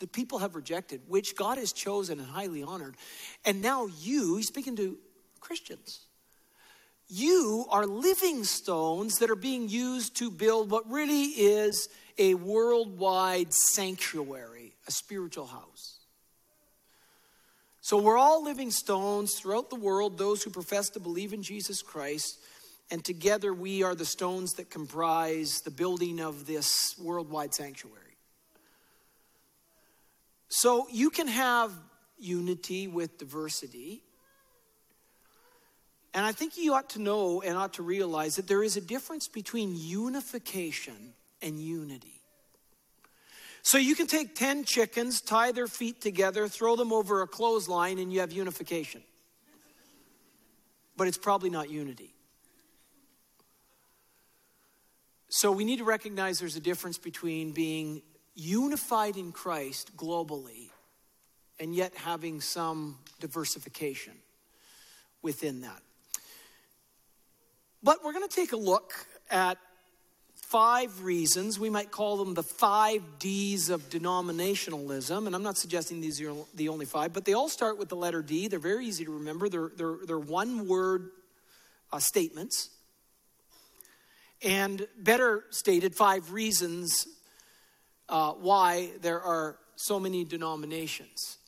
that 0.01 0.11
people 0.11 0.41
have 0.41 0.57
rejected, 0.57 1.03
which 1.07 1.37
God 1.37 1.57
has 1.57 1.73
chosen 1.73 2.19
and 2.19 2.27
highly 2.27 2.65
honored. 2.65 2.97
And 3.45 3.63
now 3.63 3.87
you, 4.01 4.35
he's 4.37 4.49
speaking 4.49 4.75
to 4.75 4.99
Christians, 5.39 6.01
you 7.07 7.67
are 7.71 7.87
living 7.87 8.43
stones 8.43 9.19
that 9.19 9.31
are 9.31 9.37
being 9.37 9.69
used 9.69 10.17
to 10.17 10.29
build 10.33 10.69
what 10.69 10.91
really 10.91 11.27
is 11.27 11.89
a 12.19 12.35
worldwide 12.35 13.55
sanctuary, 13.55 14.75
a 14.89 14.91
spiritual 14.91 15.47
house. 15.47 16.01
So 17.83 17.99
we're 17.99 18.19
all 18.19 18.43
living 18.43 18.73
stones 18.73 19.35
throughout 19.39 19.71
the 19.71 19.77
world, 19.77 20.19
those 20.19 20.43
who 20.43 20.51
profess 20.51 20.89
to 20.89 20.99
believe 20.99 21.33
in 21.33 21.45
Jesus 21.45 21.83
Christ 21.83 22.41
and 22.91 23.05
together 23.05 23.53
we 23.53 23.83
are 23.83 23.95
the 23.95 24.05
stones 24.05 24.55
that 24.55 24.71
comprise 24.71 25.61
the 25.63 25.71
building 25.71 26.21
of 26.21 26.47
this 26.47 26.95
worldwide 26.99 27.55
sanctuary. 27.55 28.03
So 30.49 30.87
you 30.91 31.11
can 31.11 31.27
have 31.27 31.73
unity 32.19 32.87
with 32.87 33.19
diversity. 33.19 34.03
And 36.15 36.25
I 36.25 36.33
think 36.33 36.57
you 36.57 36.75
ought 36.75 36.91
to 36.91 37.03
know 37.03 37.43
and 37.43 37.59
ought 37.59 37.75
to 37.75 37.83
realize 37.83 38.37
that 38.37 38.47
there 38.47 38.63
is 38.63 38.77
a 38.77 38.81
difference 38.81 39.29
between 39.29 39.75
unification 39.77 41.13
and 41.43 41.61
unity. 41.61 42.23
So 43.63 43.79
you 43.79 43.97
can 43.97 44.07
take 44.07 44.37
10 44.37 44.65
chickens, 44.65 45.21
tie 45.21 45.51
their 45.51 45.67
feet 45.67 46.01
together, 46.01 46.47
throw 46.47 46.77
them 46.77 46.93
over 46.93 47.23
a 47.23 47.27
clothesline, 47.27 47.99
and 47.99 48.13
you 48.13 48.21
have 48.21 48.31
unification. 48.31 49.03
But 50.97 51.09
it's 51.09 51.19
probably 51.19 51.51
not 51.51 51.69
unity. 51.69 52.16
So 55.29 55.51
we 55.51 55.65
need 55.65 55.79
to 55.79 55.85
recognize 55.85 56.39
there's 56.39 56.57
a 56.57 56.61
difference 56.61 56.99
between 56.99 57.53
being 57.53 58.03
unified 58.35 59.17
in 59.17 59.33
Christ 59.33 59.97
globally 59.97 60.71
and 61.59 61.75
yet 61.75 61.95
having 61.97 62.41
some 62.41 62.99
diversification 63.19 64.13
within 65.23 65.63
that. 65.63 65.83
But 67.83 68.05
we're 68.05 68.13
going 68.13 68.29
to 68.29 68.35
take 68.35 68.53
a 68.53 68.57
look 68.57 68.93
at 69.31 69.59
five 70.35 71.03
reasons. 71.03 71.59
We 71.59 71.71
might 71.71 71.91
call 71.91 72.17
them 72.19 72.35
the 72.35 72.43
five 72.43 73.03
D's 73.19 73.69
of 73.69 73.89
denominationalism. 73.91 75.27
And 75.27 75.35
I'm 75.35 75.43
not 75.43 75.57
suggesting 75.57 76.01
these 76.01 76.21
are 76.21 76.33
the 76.55 76.69
only 76.69 76.87
five, 76.87 77.13
but 77.13 77.25
they 77.25 77.33
all 77.33 77.49
start 77.49 77.79
with 77.79 77.89
the 77.89 77.97
letter 77.97 78.23
D. 78.23 78.47
They're 78.47 78.59
very 78.59 78.87
easy 78.87 79.05
to 79.05 79.13
remember, 79.13 79.49
they're, 79.49 79.71
they're, 79.77 79.97
they're 80.07 80.19
one 80.19 80.69
word 80.69 81.11
uh, 81.93 81.99
statements. 81.99 82.71
And 84.43 84.87
better 84.99 85.45
stated, 85.51 85.95
five 85.95 86.33
reasons 86.33 87.07
uh, 88.09 88.33
why 88.33 88.91
there 89.01 89.21
are 89.21 89.57
so 89.77 89.99
many 89.99 90.25
denominations. 90.25 91.39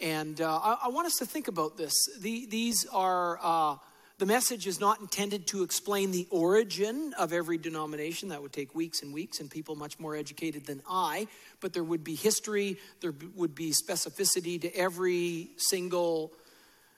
And 0.00 0.40
uh, 0.40 0.58
I, 0.62 0.78
I, 0.84 0.88
want 0.88 1.06
us 1.06 1.16
to 1.16 1.26
think 1.26 1.48
about 1.48 1.76
this. 1.76 1.94
The, 2.20 2.46
these 2.46 2.86
are, 2.92 3.38
uh, 3.40 3.76
the 4.18 4.26
message 4.26 4.66
is 4.66 4.80
not 4.80 5.00
intended 5.00 5.46
to 5.48 5.62
explain 5.62 6.10
the 6.10 6.26
origin 6.30 7.14
of 7.18 7.32
every 7.32 7.58
denomination. 7.58 8.28
That 8.28 8.42
would 8.42 8.52
take 8.52 8.74
weeks 8.74 9.02
and 9.02 9.14
weeks 9.14 9.40
and 9.40 9.50
people 9.50 9.76
much 9.76 9.98
more 9.98 10.16
educated 10.16 10.66
than 10.66 10.82
I. 10.88 11.28
But 11.60 11.72
there 11.72 11.84
would 11.84 12.04
be 12.04 12.16
history, 12.16 12.78
there 13.00 13.14
would 13.34 13.54
be 13.54 13.72
specificity 13.72 14.60
to 14.60 14.76
every 14.76 15.50
single 15.56 16.32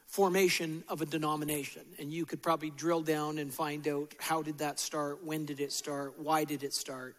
formation 0.06 0.84
of 0.88 1.02
a 1.02 1.06
denomination. 1.06 1.82
And 1.98 2.12
you 2.12 2.24
could 2.24 2.42
probably 2.42 2.70
drill 2.70 3.02
down 3.02 3.38
and 3.38 3.52
find 3.52 3.86
out 3.88 4.14
how 4.18 4.42
did 4.42 4.58
that 4.58 4.78
start 4.78 5.24
when 5.24 5.44
did 5.44 5.60
it 5.60 5.72
start 5.72 6.18
why 6.18 6.44
did 6.44 6.62
it 6.62 6.72
start. 6.72 7.16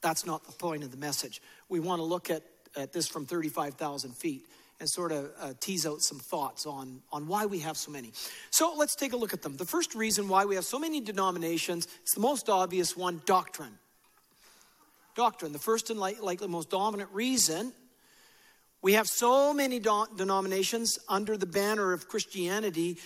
That's 0.00 0.24
not 0.24 0.44
the 0.44 0.52
point 0.52 0.84
of 0.84 0.90
the 0.90 0.96
message. 0.96 1.42
We 1.68 1.80
want 1.80 1.98
to 1.98 2.04
look 2.04 2.30
at, 2.30 2.42
at 2.76 2.92
this 2.92 3.08
from 3.08 3.26
35000 3.26 4.16
feet 4.16 4.46
and 4.80 4.88
sort 4.88 5.10
of 5.10 5.32
uh, 5.40 5.52
tease 5.58 5.86
out 5.86 6.02
some 6.02 6.20
thoughts 6.20 6.64
on, 6.64 7.02
on 7.12 7.26
why 7.26 7.46
we 7.46 7.58
have 7.58 7.76
so 7.76 7.90
many. 7.90 8.12
So 8.50 8.74
let's 8.76 8.94
take 8.94 9.12
a 9.12 9.16
look 9.16 9.32
at 9.32 9.42
them. 9.42 9.56
The 9.56 9.64
first 9.64 9.96
reason 9.96 10.28
why 10.28 10.44
we 10.44 10.54
have 10.54 10.64
so 10.64 10.78
many 10.78 11.00
denominations 11.00 11.88
it's 12.02 12.14
the 12.14 12.20
most 12.20 12.48
obvious 12.48 12.96
one 12.96 13.20
doctrine. 13.26 13.76
Doctrine 15.16 15.52
the 15.52 15.58
first 15.58 15.90
and 15.90 15.98
likely 15.98 16.46
most 16.46 16.70
dominant 16.70 17.10
reason 17.12 17.72
we 18.82 18.92
have 18.92 19.06
so 19.06 19.52
many 19.52 19.80
denominations 19.80 20.98
under 21.08 21.36
the 21.36 21.46
banner 21.46 21.92
of 21.92 22.08
Christianity 22.08 22.98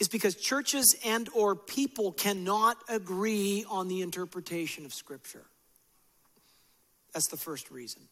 is 0.00 0.08
because 0.08 0.34
churches 0.34 0.96
and 1.04 1.28
or 1.34 1.54
people 1.54 2.12
cannot 2.12 2.76
agree 2.88 3.64
on 3.68 3.88
the 3.88 4.00
interpretation 4.00 4.84
of 4.84 4.92
scripture. 4.92 5.44
That's 7.12 7.28
the 7.28 7.36
first 7.36 7.70
reason. 7.70 8.02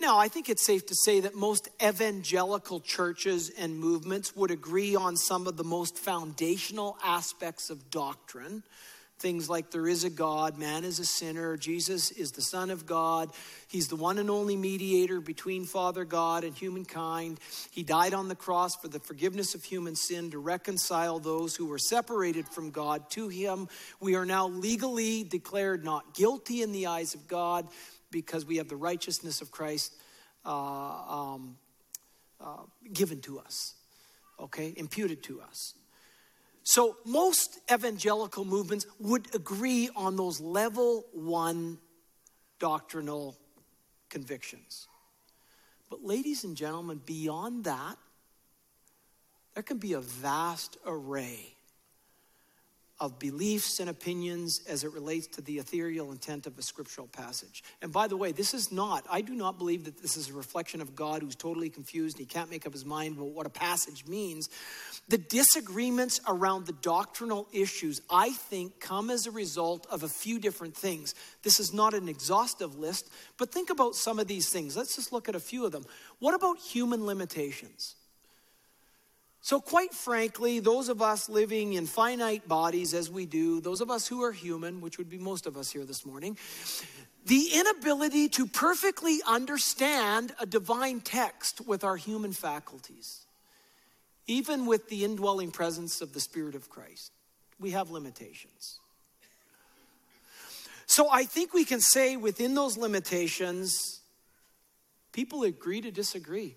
Now, 0.00 0.18
I 0.18 0.28
think 0.28 0.48
it's 0.48 0.64
safe 0.64 0.86
to 0.86 0.94
say 0.94 1.20
that 1.20 1.34
most 1.34 1.68
evangelical 1.82 2.78
churches 2.78 3.50
and 3.58 3.80
movements 3.80 4.36
would 4.36 4.52
agree 4.52 4.94
on 4.94 5.16
some 5.16 5.48
of 5.48 5.56
the 5.56 5.64
most 5.64 5.98
foundational 5.98 6.96
aspects 7.02 7.68
of 7.68 7.90
doctrine 7.90 8.62
Things 9.18 9.50
like 9.50 9.72
there 9.72 9.88
is 9.88 10.04
a 10.04 10.10
God, 10.10 10.58
man 10.58 10.84
is 10.84 11.00
a 11.00 11.04
sinner, 11.04 11.56
Jesus 11.56 12.12
is 12.12 12.30
the 12.30 12.42
Son 12.42 12.70
of 12.70 12.86
God, 12.86 13.30
He's 13.66 13.88
the 13.88 13.96
one 13.96 14.18
and 14.18 14.30
only 14.30 14.54
mediator 14.56 15.20
between 15.20 15.64
Father 15.64 16.04
God 16.04 16.44
and 16.44 16.56
humankind. 16.56 17.40
He 17.72 17.82
died 17.82 18.14
on 18.14 18.28
the 18.28 18.36
cross 18.36 18.76
for 18.76 18.86
the 18.86 19.00
forgiveness 19.00 19.56
of 19.56 19.64
human 19.64 19.96
sin 19.96 20.30
to 20.30 20.38
reconcile 20.38 21.18
those 21.18 21.56
who 21.56 21.66
were 21.66 21.78
separated 21.78 22.46
from 22.48 22.70
God 22.70 23.10
to 23.10 23.28
Him. 23.28 23.68
We 24.00 24.14
are 24.14 24.24
now 24.24 24.46
legally 24.46 25.24
declared 25.24 25.84
not 25.84 26.14
guilty 26.14 26.62
in 26.62 26.70
the 26.70 26.86
eyes 26.86 27.14
of 27.14 27.26
God 27.26 27.66
because 28.12 28.46
we 28.46 28.58
have 28.58 28.68
the 28.68 28.76
righteousness 28.76 29.40
of 29.40 29.50
Christ 29.50 29.94
uh, 30.46 30.52
um, 30.52 31.56
uh, 32.40 32.62
given 32.92 33.20
to 33.22 33.40
us, 33.40 33.74
okay, 34.38 34.72
imputed 34.76 35.24
to 35.24 35.40
us. 35.40 35.74
So, 36.70 36.98
most 37.06 37.60
evangelical 37.72 38.44
movements 38.44 38.84
would 39.00 39.34
agree 39.34 39.88
on 39.96 40.16
those 40.16 40.38
level 40.38 41.06
one 41.14 41.78
doctrinal 42.58 43.38
convictions. 44.10 44.86
But, 45.88 46.04
ladies 46.04 46.44
and 46.44 46.54
gentlemen, 46.54 47.00
beyond 47.06 47.64
that, 47.64 47.96
there 49.54 49.62
can 49.62 49.78
be 49.78 49.94
a 49.94 50.00
vast 50.02 50.76
array 50.84 51.54
of 53.00 53.18
beliefs 53.18 53.78
and 53.78 53.88
opinions 53.88 54.60
as 54.68 54.82
it 54.82 54.92
relates 54.92 55.28
to 55.28 55.40
the 55.40 55.58
ethereal 55.58 56.10
intent 56.10 56.48
of 56.48 56.58
a 56.58 56.62
scriptural 56.62 57.06
passage. 57.06 57.62
And 57.80 57.92
by 57.92 58.08
the 58.08 58.16
way, 58.16 58.32
this 58.32 58.54
is 58.54 58.72
not, 58.72 59.06
I 59.08 59.20
do 59.20 59.34
not 59.34 59.56
believe 59.56 59.84
that 59.84 60.02
this 60.02 60.16
is 60.16 60.30
a 60.30 60.32
reflection 60.32 60.80
of 60.80 60.96
God 60.96 61.22
who's 61.22 61.36
totally 61.36 61.70
confused 61.70 62.18
and 62.18 62.26
he 62.26 62.32
can't 62.32 62.50
make 62.50 62.66
up 62.66 62.72
his 62.72 62.84
mind 62.84 63.16
about 63.16 63.30
what 63.30 63.46
a 63.46 63.50
passage 63.50 64.04
means. 64.06 64.48
The 65.08 65.18
disagreements 65.18 66.20
around 66.26 66.66
the 66.66 66.72
doctrinal 66.72 67.46
issues, 67.52 68.00
I 68.10 68.30
think, 68.30 68.80
come 68.80 69.10
as 69.10 69.26
a 69.26 69.30
result 69.30 69.86
of 69.90 70.02
a 70.02 70.08
few 70.08 70.40
different 70.40 70.76
things. 70.76 71.14
This 71.44 71.60
is 71.60 71.72
not 71.72 71.94
an 71.94 72.08
exhaustive 72.08 72.76
list, 72.76 73.10
but 73.36 73.52
think 73.52 73.70
about 73.70 73.94
some 73.94 74.18
of 74.18 74.26
these 74.26 74.48
things. 74.48 74.76
Let's 74.76 74.96
just 74.96 75.12
look 75.12 75.28
at 75.28 75.36
a 75.36 75.40
few 75.40 75.64
of 75.64 75.70
them. 75.70 75.84
What 76.18 76.34
about 76.34 76.58
human 76.58 77.06
limitations? 77.06 77.94
So, 79.48 79.62
quite 79.62 79.94
frankly, 79.94 80.60
those 80.60 80.90
of 80.90 81.00
us 81.00 81.30
living 81.30 81.72
in 81.72 81.86
finite 81.86 82.46
bodies 82.46 82.92
as 82.92 83.10
we 83.10 83.24
do, 83.24 83.62
those 83.62 83.80
of 83.80 83.90
us 83.90 84.06
who 84.06 84.22
are 84.22 84.30
human, 84.30 84.82
which 84.82 84.98
would 84.98 85.08
be 85.08 85.16
most 85.16 85.46
of 85.46 85.56
us 85.56 85.70
here 85.70 85.86
this 85.86 86.04
morning, 86.04 86.36
the 87.24 87.48
inability 87.54 88.28
to 88.28 88.44
perfectly 88.44 89.20
understand 89.26 90.34
a 90.38 90.44
divine 90.44 91.00
text 91.00 91.66
with 91.66 91.82
our 91.82 91.96
human 91.96 92.34
faculties, 92.34 93.24
even 94.26 94.66
with 94.66 94.90
the 94.90 95.02
indwelling 95.02 95.50
presence 95.50 96.02
of 96.02 96.12
the 96.12 96.20
Spirit 96.20 96.54
of 96.54 96.68
Christ, 96.68 97.10
we 97.58 97.70
have 97.70 97.90
limitations. 97.90 98.80
So, 100.84 101.08
I 101.10 101.24
think 101.24 101.54
we 101.54 101.64
can 101.64 101.80
say 101.80 102.18
within 102.18 102.54
those 102.54 102.76
limitations, 102.76 104.02
people 105.12 105.44
agree 105.44 105.80
to 105.80 105.90
disagree. 105.90 106.54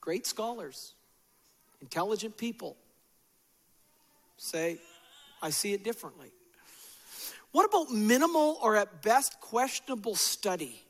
Great 0.00 0.26
scholars 0.26 0.94
Intelligent 1.80 2.36
people 2.36 2.76
say, 4.36 4.78
I 5.42 5.50
see 5.50 5.72
it 5.72 5.84
differently. 5.84 6.30
What 7.52 7.64
about 7.64 7.90
minimal 7.90 8.58
or 8.62 8.76
at 8.76 9.02
best 9.02 9.40
questionable 9.40 10.14
study? 10.14 10.82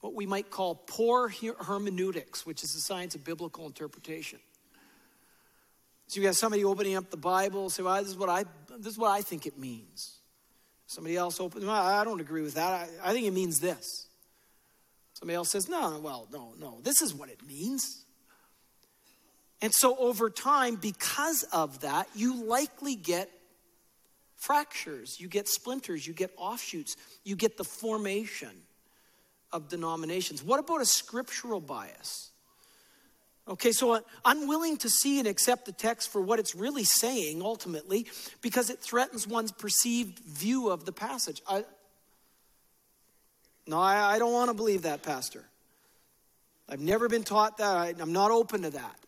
What 0.00 0.14
we 0.14 0.26
might 0.26 0.50
call 0.50 0.74
poor 0.74 1.28
hermeneutics, 1.28 2.44
which 2.44 2.62
is 2.62 2.74
the 2.74 2.80
science 2.80 3.14
of 3.14 3.24
biblical 3.24 3.66
interpretation. 3.66 4.38
So 6.06 6.20
you 6.20 6.26
got 6.26 6.36
somebody 6.36 6.64
opening 6.64 6.96
up 6.96 7.10
the 7.10 7.16
Bible, 7.16 7.70
say, 7.70 7.82
well, 7.82 8.00
this 8.00 8.10
is 8.10 8.16
what 8.16 8.28
I, 8.28 8.44
this 8.76 8.92
is 8.92 8.98
what 8.98 9.10
I 9.10 9.22
think 9.22 9.46
it 9.46 9.58
means. 9.58 10.18
Somebody 10.86 11.16
else 11.16 11.40
opens, 11.40 11.64
well, 11.64 11.74
I 11.74 12.04
don't 12.04 12.20
agree 12.20 12.42
with 12.42 12.54
that. 12.54 12.70
I, 12.70 13.10
I 13.10 13.12
think 13.12 13.26
it 13.26 13.32
means 13.32 13.58
this. 13.58 14.06
Somebody 15.14 15.36
else 15.36 15.50
says, 15.50 15.68
no, 15.68 15.98
well, 16.02 16.28
no, 16.30 16.52
no, 16.60 16.80
this 16.82 17.00
is 17.00 17.14
what 17.14 17.30
it 17.30 17.44
means. 17.46 18.03
And 19.64 19.72
so 19.72 19.96
over 19.96 20.28
time, 20.28 20.74
because 20.74 21.42
of 21.44 21.80
that, 21.80 22.06
you 22.14 22.44
likely 22.44 22.96
get 22.96 23.30
fractures, 24.36 25.18
you 25.18 25.26
get 25.26 25.48
splinters, 25.48 26.06
you 26.06 26.12
get 26.12 26.30
offshoots, 26.36 26.98
you 27.24 27.34
get 27.34 27.56
the 27.56 27.64
formation 27.64 28.50
of 29.50 29.70
denominations. 29.70 30.42
What 30.42 30.60
about 30.60 30.82
a 30.82 30.84
scriptural 30.84 31.60
bias? 31.60 32.30
Okay, 33.48 33.72
so 33.72 34.02
unwilling 34.26 34.76
to 34.76 34.90
see 34.90 35.18
and 35.18 35.26
accept 35.26 35.64
the 35.64 35.72
text 35.72 36.12
for 36.12 36.20
what 36.20 36.38
it's 36.38 36.54
really 36.54 36.84
saying 36.84 37.40
ultimately 37.40 38.06
because 38.42 38.68
it 38.68 38.80
threatens 38.80 39.26
one's 39.26 39.50
perceived 39.50 40.18
view 40.18 40.68
of 40.68 40.84
the 40.84 40.92
passage. 40.92 41.40
I, 41.48 41.64
no, 43.66 43.80
I, 43.80 44.16
I 44.16 44.18
don't 44.18 44.34
want 44.34 44.50
to 44.50 44.54
believe 44.54 44.82
that, 44.82 45.02
Pastor. 45.02 45.42
I've 46.68 46.80
never 46.80 47.08
been 47.08 47.24
taught 47.24 47.56
that. 47.56 47.76
I, 47.78 47.94
I'm 47.98 48.12
not 48.12 48.30
open 48.30 48.60
to 48.60 48.70
that. 48.70 48.98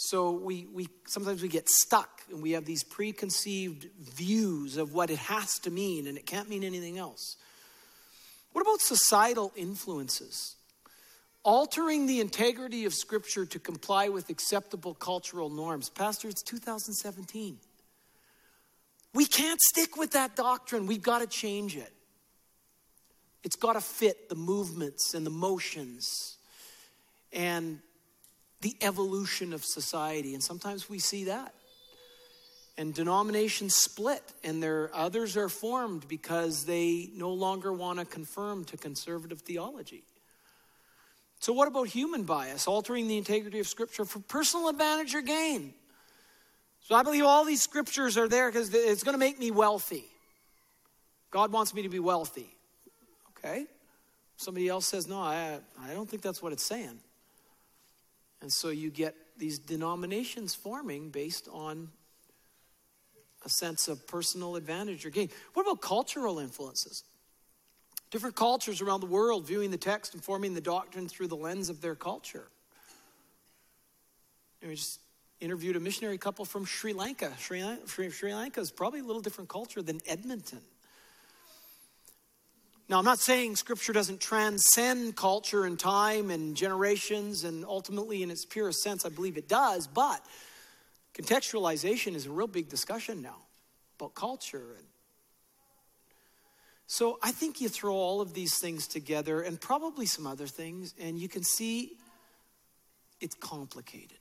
So 0.00 0.30
we, 0.30 0.68
we 0.72 0.86
sometimes 1.08 1.42
we 1.42 1.48
get 1.48 1.68
stuck 1.68 2.22
and 2.30 2.40
we 2.40 2.52
have 2.52 2.64
these 2.64 2.84
preconceived 2.84 3.88
views 4.00 4.76
of 4.76 4.94
what 4.94 5.10
it 5.10 5.18
has 5.18 5.58
to 5.64 5.72
mean 5.72 6.06
and 6.06 6.16
it 6.16 6.24
can't 6.24 6.48
mean 6.48 6.62
anything 6.62 6.98
else. 6.98 7.36
What 8.52 8.62
about 8.62 8.80
societal 8.80 9.52
influences? 9.56 10.54
Altering 11.42 12.06
the 12.06 12.20
integrity 12.20 12.84
of 12.84 12.94
Scripture 12.94 13.44
to 13.46 13.58
comply 13.58 14.08
with 14.08 14.30
acceptable 14.30 14.94
cultural 14.94 15.50
norms. 15.50 15.88
Pastor, 15.88 16.28
it's 16.28 16.42
2017. 16.42 17.58
We 19.14 19.26
can't 19.26 19.60
stick 19.60 19.96
with 19.96 20.12
that 20.12 20.36
doctrine. 20.36 20.86
We've 20.86 21.02
got 21.02 21.22
to 21.22 21.26
change 21.26 21.76
it. 21.76 21.92
It's 23.42 23.56
got 23.56 23.72
to 23.72 23.80
fit 23.80 24.28
the 24.28 24.36
movements 24.36 25.12
and 25.14 25.26
the 25.26 25.30
motions. 25.30 26.36
And 27.32 27.80
the 28.60 28.76
evolution 28.80 29.52
of 29.52 29.64
society. 29.64 30.34
And 30.34 30.42
sometimes 30.42 30.88
we 30.88 30.98
see 30.98 31.24
that. 31.24 31.54
And 32.76 32.94
denominations 32.94 33.74
split, 33.74 34.22
and 34.44 34.62
there 34.62 34.90
others 34.94 35.36
are 35.36 35.48
formed 35.48 36.06
because 36.06 36.64
they 36.64 37.10
no 37.14 37.30
longer 37.30 37.72
want 37.72 37.98
to 37.98 38.04
confirm 38.04 38.64
to 38.66 38.76
conservative 38.76 39.40
theology. 39.40 40.04
So, 41.40 41.52
what 41.52 41.66
about 41.66 41.88
human 41.88 42.22
bias, 42.22 42.68
altering 42.68 43.08
the 43.08 43.18
integrity 43.18 43.58
of 43.58 43.66
Scripture 43.66 44.04
for 44.04 44.20
personal 44.20 44.68
advantage 44.68 45.14
or 45.14 45.22
gain? 45.22 45.74
So, 46.82 46.94
I 46.94 47.02
believe 47.02 47.24
all 47.24 47.44
these 47.44 47.62
scriptures 47.62 48.16
are 48.16 48.28
there 48.28 48.48
because 48.48 48.72
it's 48.72 49.02
going 49.02 49.14
to 49.14 49.18
make 49.18 49.40
me 49.40 49.50
wealthy. 49.50 50.04
God 51.30 51.52
wants 51.52 51.74
me 51.74 51.82
to 51.82 51.88
be 51.88 51.98
wealthy. 51.98 52.48
Okay? 53.36 53.66
Somebody 54.36 54.68
else 54.68 54.86
says, 54.86 55.06
no, 55.06 55.20
I, 55.20 55.58
I 55.80 55.94
don't 55.94 56.08
think 56.08 56.22
that's 56.22 56.42
what 56.42 56.52
it's 56.52 56.64
saying. 56.64 56.98
And 58.40 58.52
so 58.52 58.68
you 58.68 58.90
get 58.90 59.14
these 59.36 59.58
denominations 59.58 60.54
forming 60.54 61.10
based 61.10 61.48
on 61.52 61.88
a 63.44 63.48
sense 63.48 63.88
of 63.88 64.06
personal 64.06 64.56
advantage 64.56 65.06
or 65.06 65.10
gain. 65.10 65.28
What 65.54 65.62
about 65.62 65.80
cultural 65.80 66.38
influences? 66.38 67.04
Different 68.10 68.36
cultures 68.36 68.80
around 68.80 69.00
the 69.00 69.06
world 69.06 69.46
viewing 69.46 69.70
the 69.70 69.76
text 69.76 70.14
and 70.14 70.22
forming 70.22 70.54
the 70.54 70.60
doctrine 70.60 71.08
through 71.08 71.28
the 71.28 71.36
lens 71.36 71.68
of 71.68 71.80
their 71.80 71.94
culture. 71.94 72.48
we 74.62 74.74
just 74.74 75.00
interviewed 75.40 75.76
a 75.76 75.80
missionary 75.80 76.18
couple 76.18 76.44
from 76.44 76.64
Sri 76.64 76.92
Lanka. 76.92 77.32
Sri, 77.38 77.62
Sri 78.10 78.34
Lanka 78.34 78.60
is 78.60 78.70
probably 78.70 79.00
a 79.00 79.04
little 79.04 79.22
different 79.22 79.48
culture 79.48 79.82
than 79.82 80.00
Edmonton. 80.06 80.60
Now, 82.88 82.98
I'm 82.98 83.04
not 83.04 83.18
saying 83.18 83.56
scripture 83.56 83.92
doesn't 83.92 84.20
transcend 84.20 85.14
culture 85.14 85.64
and 85.64 85.78
time 85.78 86.30
and 86.30 86.56
generations, 86.56 87.44
and 87.44 87.64
ultimately, 87.66 88.22
in 88.22 88.30
its 88.30 88.46
purest 88.46 88.80
sense, 88.80 89.04
I 89.04 89.10
believe 89.10 89.36
it 89.36 89.46
does, 89.46 89.86
but 89.86 90.24
contextualization 91.14 92.14
is 92.14 92.24
a 92.24 92.30
real 92.30 92.46
big 92.46 92.70
discussion 92.70 93.20
now 93.20 93.36
about 93.98 94.14
culture. 94.14 94.76
So 96.86 97.18
I 97.22 97.32
think 97.32 97.60
you 97.60 97.68
throw 97.68 97.94
all 97.94 98.22
of 98.22 98.32
these 98.32 98.58
things 98.58 98.86
together 98.86 99.42
and 99.42 99.60
probably 99.60 100.06
some 100.06 100.26
other 100.26 100.46
things, 100.46 100.94
and 100.98 101.18
you 101.18 101.28
can 101.28 101.44
see 101.44 101.92
it's 103.20 103.34
complicated. 103.34 104.16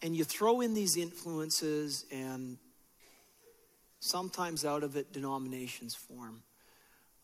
And 0.00 0.16
you 0.16 0.24
throw 0.24 0.62
in 0.62 0.72
these 0.72 0.96
influences, 0.96 2.06
and 2.10 2.56
sometimes 3.98 4.64
out 4.64 4.82
of 4.82 4.96
it, 4.96 5.12
denominations 5.12 5.94
form. 5.94 6.42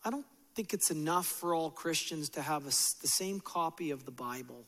I 0.06 0.10
don't 0.10 0.24
think 0.54 0.72
it's 0.72 0.92
enough 0.92 1.26
for 1.26 1.52
all 1.52 1.68
Christians 1.68 2.28
to 2.30 2.40
have 2.40 2.62
a, 2.62 2.66
the 2.66 3.08
same 3.08 3.40
copy 3.40 3.90
of 3.90 4.04
the 4.04 4.12
Bible. 4.12 4.64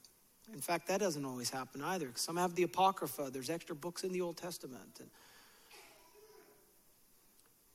In 0.52 0.60
fact, 0.60 0.88
that 0.88 0.98
doesn't 0.98 1.24
always 1.24 1.48
happen 1.48 1.80
either. 1.80 2.10
Some 2.16 2.36
have 2.36 2.56
the 2.56 2.64
Apocrypha, 2.64 3.30
there's 3.32 3.48
extra 3.48 3.76
books 3.76 4.02
in 4.02 4.10
the 4.10 4.20
Old 4.20 4.36
Testament. 4.36 4.98
And, 4.98 5.08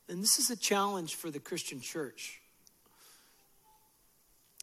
and 0.10 0.22
this 0.22 0.40
is 0.40 0.50
a 0.50 0.58
challenge 0.58 1.16
for 1.16 1.32
the 1.32 1.40
Christian 1.40 1.80
church. 1.80 2.42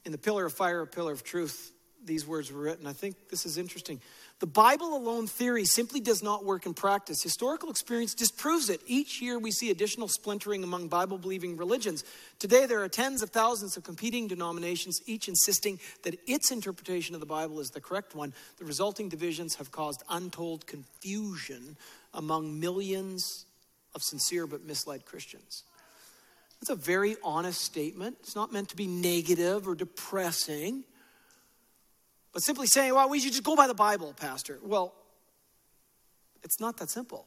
In 0.05 0.13
the 0.13 0.19
Pillar 0.19 0.45
of 0.45 0.53
Fire, 0.53 0.85
Pillar 0.85 1.13
of 1.13 1.25
Truth, 1.25 1.73
these 2.05 2.27
words 2.27 2.53
were 2.53 2.61
written. 2.61 2.87
I 2.87 2.93
think 2.93 3.31
this 3.31 3.47
is 3.47 3.57
interesting. 3.57 4.03
The 4.40 4.46
Bible 4.46 4.96
alone 4.96 5.26
theory 5.26 5.66
simply 5.66 6.00
does 6.00 6.22
not 6.22 6.46
work 6.46 6.64
in 6.64 6.72
practice. 6.72 7.22
Historical 7.22 7.68
experience 7.68 8.14
disproves 8.14 8.70
it. 8.70 8.81
Each 8.87 9.20
year 9.20 9.38
we 9.38 9.50
see 9.50 9.70
additional 9.70 10.09
splintering 10.09 10.64
among 10.64 10.88
Bible 10.88 11.18
believing 11.18 11.59
religions. 11.59 12.05
Today 12.38 12.64
there 12.64 12.83
are 12.83 12.88
tens 12.88 13.22
of 13.22 13.29
thousands 13.29 13.76
of 13.76 13.85
competing 13.85 14.29
denominations, 14.29 14.98
each 15.05 15.29
insisting 15.29 15.79
that 16.05 16.18
its 16.26 16.50
interpretation 16.50 17.14
of 17.14 17.20
the 17.20 17.26
Bible 17.26 17.61
is 17.61 17.68
the 17.68 17.83
correct 17.83 18.14
one. 18.14 18.33
The 18.57 18.64
resulting 18.64 19.11
divisions 19.11 19.57
have 19.57 19.70
caused 19.70 20.03
untold 20.09 20.66
confusion 20.66 21.76
among 22.14 22.59
millions 22.59 23.44
of 23.94 24.03
sincere 24.03 24.46
but 24.46 24.64
misled 24.64 25.05
Christians. 25.05 25.64
That's 26.61 26.70
a 26.70 26.76
very 26.76 27.16
honest 27.22 27.61
statement. 27.61 28.16
It's 28.20 28.37
not 28.37 28.55
meant 28.55 28.70
to 28.70 28.76
be 28.76 28.87
negative 28.87 29.68
or 29.68 29.74
depressing. 29.74 30.85
But 32.33 32.43
simply 32.43 32.66
saying, 32.66 32.95
well, 32.95 33.09
we 33.09 33.21
should 33.21 33.33
just 33.33 33.45
go 33.45 33.57
by 33.57 33.66
the 33.66 33.75
Bible, 33.75 34.14
Pastor. 34.16 34.59
Well, 34.62 34.95
it's 36.43 36.61
not 36.61 36.77
that 36.79 36.90
simple. 36.90 37.27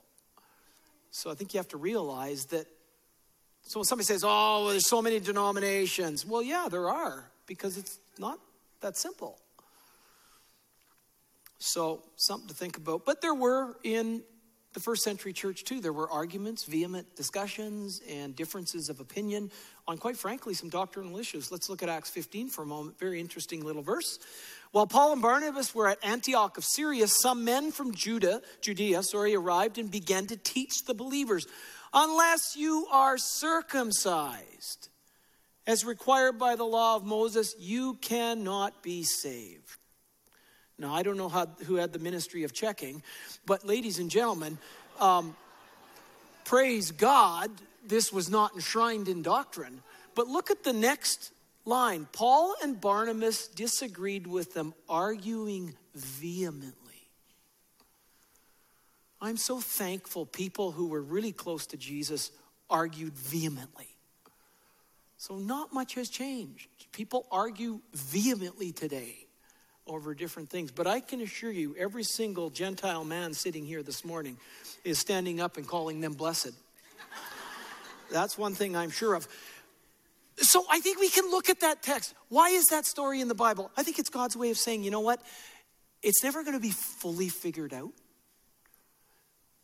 So 1.11 1.29
I 1.29 1.35
think 1.35 1.53
you 1.53 1.59
have 1.59 1.67
to 1.69 1.77
realize 1.77 2.45
that. 2.47 2.65
So 3.63 3.79
when 3.79 3.85
somebody 3.85 4.05
says, 4.05 4.23
oh, 4.23 4.63
well, 4.63 4.69
there's 4.69 4.89
so 4.89 5.01
many 5.01 5.19
denominations, 5.19 6.25
well, 6.25 6.41
yeah, 6.41 6.67
there 6.69 6.89
are, 6.89 7.29
because 7.47 7.77
it's 7.77 7.99
not 8.17 8.39
that 8.81 8.97
simple. 8.97 9.39
So, 11.65 12.03
something 12.17 12.49
to 12.49 12.53
think 12.53 12.75
about. 12.75 13.05
But 13.05 13.21
there 13.21 13.33
were 13.33 13.77
in 13.83 14.21
the 14.73 14.81
first 14.81 15.03
century 15.03 15.31
church 15.31 15.63
too, 15.63 15.79
there 15.79 15.93
were 15.93 16.09
arguments, 16.11 16.65
vehement 16.65 17.15
discussions, 17.15 18.01
and 18.09 18.35
differences 18.35 18.89
of 18.89 18.99
opinion 18.99 19.49
on, 19.87 19.97
quite 19.97 20.17
frankly, 20.17 20.53
some 20.55 20.67
doctrinal 20.67 21.17
issues. 21.17 21.51
Let's 21.51 21.69
look 21.69 21.81
at 21.81 21.87
Acts 21.87 22.09
15 22.09 22.49
for 22.49 22.63
a 22.63 22.65
moment. 22.65 22.99
Very 22.99 23.21
interesting 23.21 23.63
little 23.63 23.81
verse. 23.81 24.19
While 24.73 24.87
Paul 24.87 25.13
and 25.13 25.21
Barnabas 25.21 25.75
were 25.75 25.87
at 25.87 26.03
Antioch 26.03 26.57
of 26.57 26.65
Syria, 26.65 27.07
some 27.07 27.45
men 27.45 27.71
from 27.71 27.93
Judah, 27.93 28.41
Judea, 28.59 29.03
sorry, 29.03 29.35
arrived 29.35 29.77
and 29.77 29.91
began 29.91 30.25
to 30.25 30.35
teach 30.35 30.85
the 30.85 30.95
believers, 30.95 31.45
unless 31.93 32.55
you 32.55 32.87
are 32.91 33.19
circumcised, 33.19 34.89
as 35.67 35.85
required 35.85 36.39
by 36.39 36.55
the 36.55 36.63
law 36.63 36.95
of 36.95 37.05
Moses, 37.05 37.53
you 37.59 37.99
cannot 38.01 38.81
be 38.81 39.03
saved. 39.03 39.77
Now, 40.79 40.91
I 40.91 41.03
don't 41.03 41.17
know 41.17 41.29
how, 41.29 41.45
who 41.67 41.75
had 41.75 41.93
the 41.93 41.99
ministry 41.99 42.43
of 42.43 42.51
checking, 42.51 43.03
but 43.45 43.63
ladies 43.63 43.99
and 43.99 44.09
gentlemen, 44.09 44.57
um, 44.99 45.35
praise 46.45 46.89
God, 46.89 47.51
this 47.85 48.11
was 48.11 48.27
not 48.27 48.55
enshrined 48.55 49.07
in 49.07 49.21
doctrine. 49.21 49.83
But 50.15 50.27
look 50.27 50.49
at 50.49 50.63
the 50.63 50.73
next 50.73 51.31
line 51.65 52.07
Paul 52.11 52.55
and 52.61 52.79
Barnabas 52.79 53.47
disagreed 53.47 54.27
with 54.27 54.53
them, 54.53 54.73
arguing 54.87 55.75
vehemently. 55.95 56.79
I'm 59.21 59.37
so 59.37 59.61
thankful 59.61 60.25
people 60.25 60.71
who 60.71 60.87
were 60.87 61.01
really 61.01 61.31
close 61.31 61.65
to 61.67 61.77
Jesus 61.77 62.31
argued 62.69 63.13
vehemently. 63.13 63.87
So, 65.17 65.37
not 65.37 65.71
much 65.71 65.95
has 65.95 66.09
changed. 66.09 66.67
People 66.91 67.25
argue 67.31 67.79
vehemently 67.93 68.73
today 68.73 69.23
over 69.87 70.13
different 70.13 70.49
things. 70.49 70.71
But 70.71 70.87
I 70.87 70.99
can 70.99 71.21
assure 71.21 71.51
you, 71.51 71.75
every 71.77 72.03
single 72.03 72.49
Gentile 72.49 73.03
man 73.03 73.33
sitting 73.33 73.65
here 73.65 73.83
this 73.83 74.03
morning 74.03 74.37
is 74.83 74.99
standing 74.99 75.39
up 75.39 75.57
and 75.57 75.67
calling 75.67 76.01
them 76.01 76.13
blessed. 76.13 76.51
That's 78.11 78.37
one 78.37 78.53
thing 78.53 78.75
I'm 78.75 78.91
sure 78.91 79.15
of. 79.15 79.27
So 80.37 80.65
I 80.69 80.79
think 80.79 80.99
we 80.99 81.09
can 81.09 81.29
look 81.29 81.49
at 81.49 81.59
that 81.59 81.83
text. 81.83 82.13
Why 82.29 82.49
is 82.49 82.65
that 82.65 82.85
story 82.85 83.21
in 83.21 83.27
the 83.27 83.35
Bible? 83.35 83.71
I 83.77 83.83
think 83.83 83.99
it's 83.99 84.09
God's 84.09 84.35
way 84.35 84.49
of 84.49 84.57
saying, 84.57 84.83
you 84.83 84.91
know 84.91 84.99
what? 84.99 85.21
It's 86.01 86.23
never 86.23 86.43
going 86.43 86.55
to 86.55 86.61
be 86.61 86.71
fully 86.71 87.29
figured 87.29 87.73
out. 87.73 87.91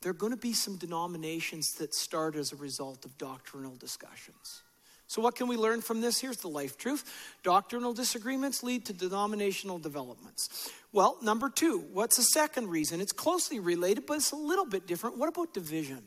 There 0.01 0.11
are 0.11 0.13
going 0.13 0.31
to 0.31 0.37
be 0.37 0.53
some 0.53 0.77
denominations 0.77 1.73
that 1.79 1.93
start 1.93 2.35
as 2.35 2.53
a 2.53 2.55
result 2.55 3.03
of 3.03 3.17
doctrinal 3.17 3.75
discussions. 3.75 4.63
So, 5.07 5.23
what 5.23 5.35
can 5.35 5.47
we 5.47 5.57
learn 5.57 5.81
from 5.81 6.01
this? 6.01 6.21
Here's 6.21 6.37
the 6.37 6.47
life 6.47 6.77
truth 6.77 7.03
doctrinal 7.43 7.93
disagreements 7.93 8.63
lead 8.63 8.85
to 8.85 8.93
denominational 8.93 9.79
developments. 9.79 10.69
Well, 10.93 11.17
number 11.21 11.49
two, 11.49 11.79
what's 11.91 12.15
the 12.15 12.23
second 12.23 12.69
reason? 12.69 13.01
It's 13.01 13.11
closely 13.11 13.59
related, 13.59 14.05
but 14.05 14.17
it's 14.17 14.31
a 14.31 14.37
little 14.37 14.65
bit 14.65 14.87
different. 14.87 15.17
What 15.17 15.27
about 15.27 15.53
division? 15.53 16.03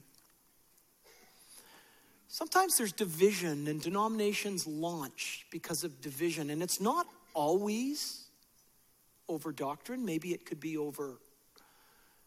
Sometimes 2.33 2.79
there's 2.79 2.93
division, 2.93 3.69
and 3.69 3.79
denominations 3.79 4.67
launch 4.67 5.45
because 5.51 5.85
of 5.85 6.01
division, 6.01 6.49
and 6.49 6.63
it's 6.63 6.81
not 6.81 7.07
always 7.35 8.25
over 9.29 9.53
doctrine. 9.53 10.03
Maybe 10.03 10.33
it 10.33 10.47
could 10.47 10.59
be 10.59 10.79
over 10.79 11.19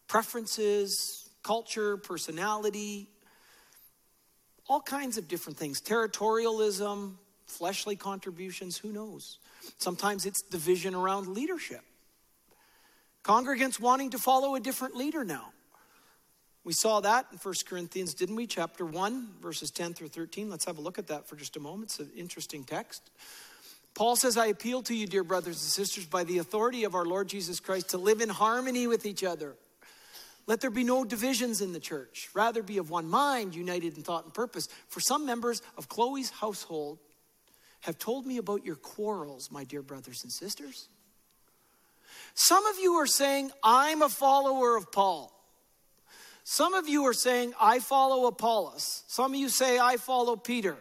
preferences, 0.08 1.28
culture, 1.42 1.98
personality, 1.98 3.08
all 4.68 4.80
kinds 4.80 5.18
of 5.18 5.28
different 5.28 5.58
things 5.58 5.82
territorialism, 5.82 7.16
fleshly 7.48 7.96
contributions, 7.96 8.78
who 8.78 8.94
knows? 8.94 9.40
Sometimes 9.80 10.28
it's 10.28 10.44
division 10.44 10.94
around 10.94 11.30
leadership. 11.30 11.82
Congregants 13.24 13.80
wanting 13.80 14.12
to 14.12 14.20
follow 14.20 14.54
a 14.54 14.60
different 14.60 14.96
leader 14.96 15.26
now. 15.26 15.52
We 16.66 16.74
saw 16.74 17.00
that 17.02 17.28
in 17.32 17.38
1 17.38 17.54
Corinthians, 17.68 18.16
didn't 18.16 18.36
we? 18.36 18.48
Chapter 18.48 18.86
1, 18.86 19.28
verses 19.40 19.70
10 19.70 19.94
through 19.94 20.08
13. 20.08 20.50
Let's 20.50 20.66
have 20.66 20.80
a 20.80 20.82
look 20.82 20.98
at 20.98 21.08
that 21.08 21.28
for 21.28 21.36
just 21.36 21.56
a 21.56 21.60
moment. 21.60 21.92
It's 21.92 22.00
an 22.00 22.10
interesting 22.18 22.64
text. 22.64 23.12
Paul 23.94 24.16
says, 24.16 24.36
I 24.36 24.48
appeal 24.48 24.82
to 24.84 24.96
you, 24.96 25.06
dear 25.06 25.24
brothers 25.24 25.62
and 25.62 25.72
sisters, 25.72 26.06
by 26.06 26.24
the 26.24 26.40
authority 26.40 26.84
of 26.84 26.96
our 26.96 27.06
Lord 27.06 27.30
Jesus 27.30 27.60
Christ, 27.60 27.92
to 27.92 28.00
live 28.00 28.20
in 28.20 28.30
harmony 28.30 28.88
with 28.88 29.06
each 29.06 29.24
other. 29.24 29.56
Let 30.48 30.60
there 30.60 30.72
be 30.72 30.84
no 30.84 31.06
divisions 31.06 31.62
in 31.62 31.72
the 31.72 31.80
church. 31.80 32.30
Rather, 32.34 32.64
be 32.64 32.80
of 32.80 32.90
one 32.90 33.08
mind, 33.08 33.54
united 33.54 33.96
in 33.96 34.04
thought 34.04 34.26
and 34.26 34.34
purpose. 34.34 34.68
For 34.88 35.00
some 35.00 35.26
members 35.26 35.62
of 35.78 35.88
Chloe's 35.88 36.32
household 36.32 36.98
have 37.82 38.00
told 38.00 38.26
me 38.26 38.38
about 38.38 38.66
your 38.66 38.76
quarrels, 38.76 39.52
my 39.52 39.64
dear 39.64 39.84
brothers 39.84 40.24
and 40.24 40.32
sisters. 40.32 40.90
Some 42.34 42.66
of 42.66 42.80
you 42.80 42.94
are 42.96 43.08
saying, 43.08 43.52
I'm 43.64 44.02
a 44.02 44.10
follower 44.10 44.76
of 44.76 44.92
Paul. 44.92 45.32
Some 46.46 46.74
of 46.74 46.88
you 46.88 47.04
are 47.06 47.14
saying, 47.14 47.54
I 47.60 47.80
follow 47.80 48.28
Apollos. 48.28 49.04
Some 49.08 49.34
of 49.34 49.40
you 49.40 49.50
say, 49.50 49.78
I 49.78 49.98
follow 49.98 50.38
Peter. 50.38 50.78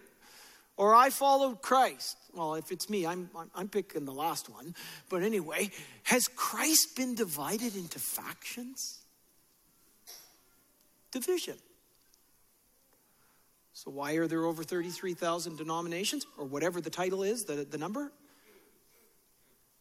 Or 0.77 0.95
I 0.95 1.11
followed 1.11 1.63
Christ. 1.63 2.17
Well, 2.33 2.55
if 2.55 2.71
it's 2.71 2.89
me, 2.89 3.07
I'm, 3.07 3.29
I'm 3.55 3.69
picking 3.69 4.05
the 4.05 4.13
last 4.13 4.49
one. 4.49 4.77
But 5.09 5.23
anyway, 5.23 5.71
has 6.05 6.29
Christ 6.29 6.97
been 6.97 7.17
divided 7.17 7.75
into 7.75 7.99
factions? 7.99 9.01
division. 11.15 11.57
So, 13.73 13.91
why 13.91 14.15
are 14.15 14.27
there 14.27 14.45
over 14.45 14.63
33,000 14.63 15.57
denominations, 15.57 16.27
or 16.37 16.45
whatever 16.45 16.81
the 16.81 16.91
title 16.91 17.23
is, 17.23 17.45
the, 17.45 17.65
the 17.69 17.79
number? 17.79 18.13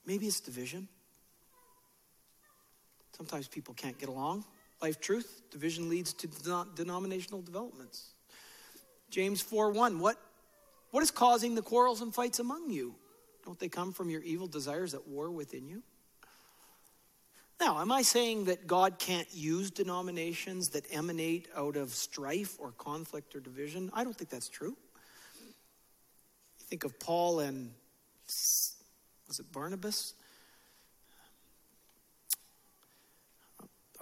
Maybe 0.06 0.28
it's 0.28 0.40
division. 0.40 0.88
Sometimes 3.16 3.48
people 3.48 3.74
can't 3.74 3.98
get 4.00 4.10
along. 4.10 4.46
Life 4.84 5.00
truth, 5.00 5.44
division 5.50 5.88
leads 5.88 6.12
to 6.16 6.28
denominational 6.76 7.42
developments. 7.42 8.16
James 9.10 9.42
4 9.42 9.72
1, 9.72 9.98
what, 9.98 10.18
what 10.92 11.02
is 11.02 11.10
causing 11.10 11.56
the 11.56 11.62
quarrels 11.62 12.02
and 12.02 12.14
fights 12.14 12.40
among 12.40 12.70
you? 12.70 12.94
Don't 13.46 13.58
they 13.58 13.70
come 13.70 13.94
from 13.94 14.10
your 14.10 14.22
evil 14.24 14.46
desires 14.46 14.94
at 14.94 15.08
war 15.08 15.32
within 15.32 15.70
you? 15.70 15.84
Now, 17.62 17.80
am 17.80 17.94
I 17.94 18.02
saying 18.02 18.44
that 18.46 18.68
God 18.68 19.00
can't 19.00 19.34
use 19.34 19.72
denominations 19.72 20.68
that 20.72 20.84
emanate 20.92 21.48
out 21.56 21.78
of 21.78 21.92
strife 21.92 22.58
or 22.60 22.74
conflict 22.74 23.38
or 23.38 23.40
division? 23.40 23.90
I 23.94 24.04
don't 24.04 24.18
think 24.18 24.30
that's 24.30 24.50
true. 24.50 24.76
You 25.40 26.66
think 26.68 26.84
of 26.84 27.00
Paul 27.00 27.40
and, 27.40 27.72
was 28.26 29.40
it 29.40 29.50
Barnabas? 29.54 30.14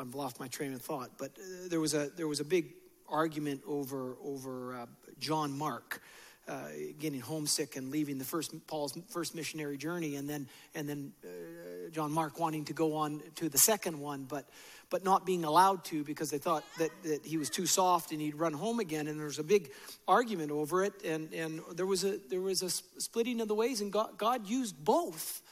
I've 0.02 0.16
lost 0.16 0.40
my 0.40 0.48
train 0.48 0.74
of 0.74 0.82
thought, 0.82 1.12
but 1.20 1.32
uh, 1.38 1.70
there 1.70 1.80
was 1.80 1.94
a 1.94 2.10
there 2.18 2.28
was 2.28 2.40
a 2.40 2.44
big 2.44 2.74
argument 3.08 3.62
over 3.68 4.18
over 4.24 4.76
uh, 4.76 4.86
John 5.20 5.56
Mark 5.56 6.02
uh, 6.48 6.70
getting 7.00 7.20
homesick 7.20 7.76
and 7.76 7.92
leaving 7.92 8.18
the 8.18 8.26
first 8.26 8.52
Paul's 8.66 8.98
first 9.10 9.36
missionary 9.36 9.78
journey, 9.78 10.16
and 10.16 10.28
then 10.28 10.48
and 10.74 10.90
then 10.90 11.14
uh, 11.24 11.92
John 11.92 12.12
Mark 12.12 12.40
wanting 12.40 12.66
to 12.66 12.74
go 12.74 12.96
on 12.96 13.22
to 13.36 13.48
the 13.48 13.60
second 13.60 14.00
one, 14.00 14.24
but 14.24 14.50
but 14.90 15.04
not 15.04 15.24
being 15.24 15.46
allowed 15.46 15.86
to 15.86 16.04
because 16.04 16.32
they 16.32 16.40
thought 16.40 16.64
that, 16.80 16.90
that 17.04 17.24
he 17.24 17.38
was 17.38 17.50
too 17.50 17.68
soft 17.68 18.12
and 18.12 18.20
he'd 18.20 18.36
run 18.36 18.54
home 18.54 18.80
again. 18.80 19.08
And 19.08 19.18
there 19.18 19.28
was 19.28 19.40
a 19.40 19.44
big 19.44 19.72
argument 20.08 20.52
over 20.52 20.84
it, 20.84 20.94
and 21.06 21.32
and 21.32 21.62
there 21.76 21.86
was 21.86 22.04
a 22.04 22.18
there 22.30 22.42
was 22.42 22.64
a 22.64 22.72
splitting 22.72 23.40
of 23.40 23.48
the 23.48 23.56
ways, 23.56 23.82
and 23.82 23.92
God, 23.92 24.18
God 24.18 24.48
used 24.48 24.84
both 24.84 25.44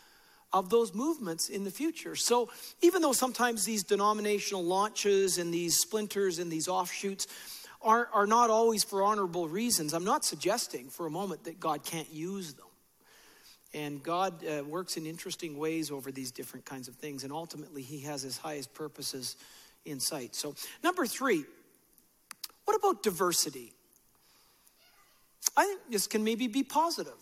of 0.51 0.69
those 0.69 0.93
movements 0.93 1.49
in 1.49 1.63
the 1.63 1.71
future. 1.71 2.15
So 2.15 2.49
even 2.81 3.01
though 3.01 3.13
sometimes 3.13 3.65
these 3.65 3.83
denominational 3.83 4.63
launches 4.63 5.38
and 5.38 5.53
these 5.53 5.77
splinters 5.77 6.39
and 6.39 6.51
these 6.51 6.67
offshoots 6.67 7.27
are, 7.81 8.09
are 8.13 8.27
not 8.27 8.49
always 8.49 8.83
for 8.83 9.03
honorable 9.03 9.47
reasons. 9.47 9.93
I'm 9.93 10.03
not 10.03 10.25
suggesting 10.25 10.89
for 10.89 11.05
a 11.05 11.12
moment 11.12 11.45
that 11.45 11.59
God 11.59 11.83
can't 11.83 12.12
use 12.12 12.53
them. 12.53 12.65
And 13.73 14.01
God 14.01 14.43
uh, 14.45 14.63
works 14.63 14.97
in 14.97 15.05
interesting 15.05 15.57
ways 15.57 15.91
over 15.91 16.12
these 16.12 16.31
different 16.31 16.65
kinds 16.65 16.88
of 16.88 16.95
things. 16.95 17.23
And 17.23 17.31
ultimately, 17.31 17.83
He 17.83 17.99
has 18.01 18.23
His 18.23 18.38
highest 18.38 18.73
purposes 18.73 19.35
in 19.85 19.99
sight. 19.99 20.35
So, 20.35 20.55
number 20.83 21.05
three, 21.05 21.45
what 22.65 22.75
about 22.75 23.03
diversity? 23.03 23.73
I 25.55 25.65
think 25.65 25.81
this 25.91 26.07
can 26.07 26.23
maybe 26.23 26.47
be 26.47 26.63
positive. 26.63 27.13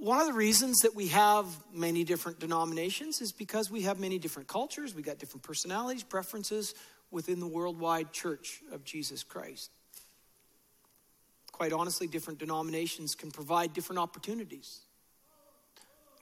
One 0.00 0.18
of 0.18 0.26
the 0.26 0.32
reasons 0.32 0.78
that 0.78 0.94
we 0.94 1.08
have 1.08 1.44
many 1.74 2.04
different 2.04 2.40
denominations 2.40 3.20
is 3.20 3.32
because 3.32 3.70
we 3.70 3.82
have 3.82 4.00
many 4.00 4.18
different 4.18 4.48
cultures, 4.48 4.94
we 4.94 5.02
got 5.02 5.18
different 5.18 5.42
personalities, 5.42 6.02
preferences, 6.02 6.74
within 7.10 7.38
the 7.38 7.46
worldwide 7.46 8.10
church 8.10 8.62
of 8.72 8.82
Jesus 8.82 9.22
Christ. 9.22 9.70
Quite 11.52 11.74
honestly, 11.74 12.06
different 12.06 12.38
denominations 12.38 13.14
can 13.14 13.30
provide 13.30 13.74
different 13.74 13.98
opportunities, 13.98 14.80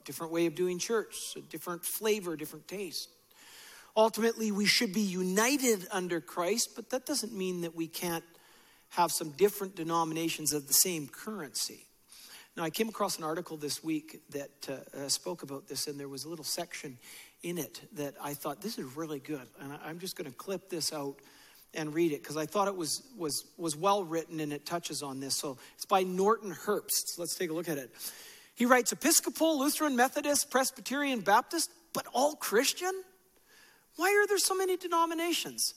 different 0.03 0.33
way 0.33 0.45
of 0.45 0.55
doing 0.55 0.77
church, 0.77 1.15
a 1.37 1.39
different 1.39 1.85
flavor, 1.85 2.35
different 2.35 2.67
taste. 2.67 3.07
Ultimately, 3.95 4.51
we 4.51 4.65
should 4.65 4.91
be 4.91 4.99
united 4.99 5.87
under 5.89 6.19
Christ, 6.19 6.71
but 6.75 6.89
that 6.89 7.05
doesn't 7.05 7.31
mean 7.31 7.61
that 7.61 7.75
we 7.75 7.87
can't 7.87 8.25
have 8.89 9.13
some 9.13 9.31
different 9.31 9.77
denominations 9.77 10.51
of 10.51 10.67
the 10.67 10.73
same 10.73 11.07
currency. 11.07 11.85
Now, 12.59 12.65
I 12.65 12.69
came 12.71 12.89
across 12.89 13.17
an 13.17 13.23
article 13.23 13.55
this 13.55 13.81
week 13.85 14.19
that 14.31 14.49
uh, 14.67 14.73
uh, 15.05 15.07
spoke 15.07 15.43
about 15.43 15.69
this, 15.69 15.87
and 15.87 15.97
there 15.97 16.09
was 16.09 16.25
a 16.25 16.29
little 16.29 16.43
section 16.43 16.97
in 17.41 17.57
it 17.57 17.79
that 17.93 18.15
I 18.21 18.33
thought 18.33 18.61
this 18.61 18.77
is 18.77 18.97
really 18.97 19.19
good, 19.19 19.47
and 19.61 19.79
I'm 19.81 19.97
just 19.97 20.17
going 20.17 20.29
to 20.29 20.35
clip 20.35 20.69
this 20.69 20.91
out 20.91 21.15
and 21.73 21.93
read 21.93 22.11
it 22.11 22.21
because 22.21 22.35
I 22.35 22.45
thought 22.45 22.67
it 22.67 22.75
was 22.75 23.01
was 23.17 23.45
was 23.57 23.77
well 23.77 24.03
written 24.03 24.41
and 24.41 24.51
it 24.51 24.65
touches 24.65 25.01
on 25.01 25.21
this. 25.21 25.37
So 25.37 25.57
it's 25.75 25.85
by 25.85 26.03
Norton 26.03 26.53
Herbst. 26.53 27.17
Let's 27.17 27.37
take 27.37 27.49
a 27.49 27.53
look 27.53 27.69
at 27.69 27.77
it. 27.77 27.91
He 28.55 28.65
writes 28.65 28.91
Episcopal, 28.91 29.57
Lutheran, 29.57 29.95
Methodist, 29.95 30.51
Presbyterian, 30.51 31.21
Baptist, 31.21 31.71
but 31.93 32.07
all 32.13 32.35
Christian? 32.35 32.91
Why 33.95 34.09
are 34.21 34.27
there 34.27 34.37
so 34.37 34.53
many 34.53 34.75
denominations? 34.75 35.75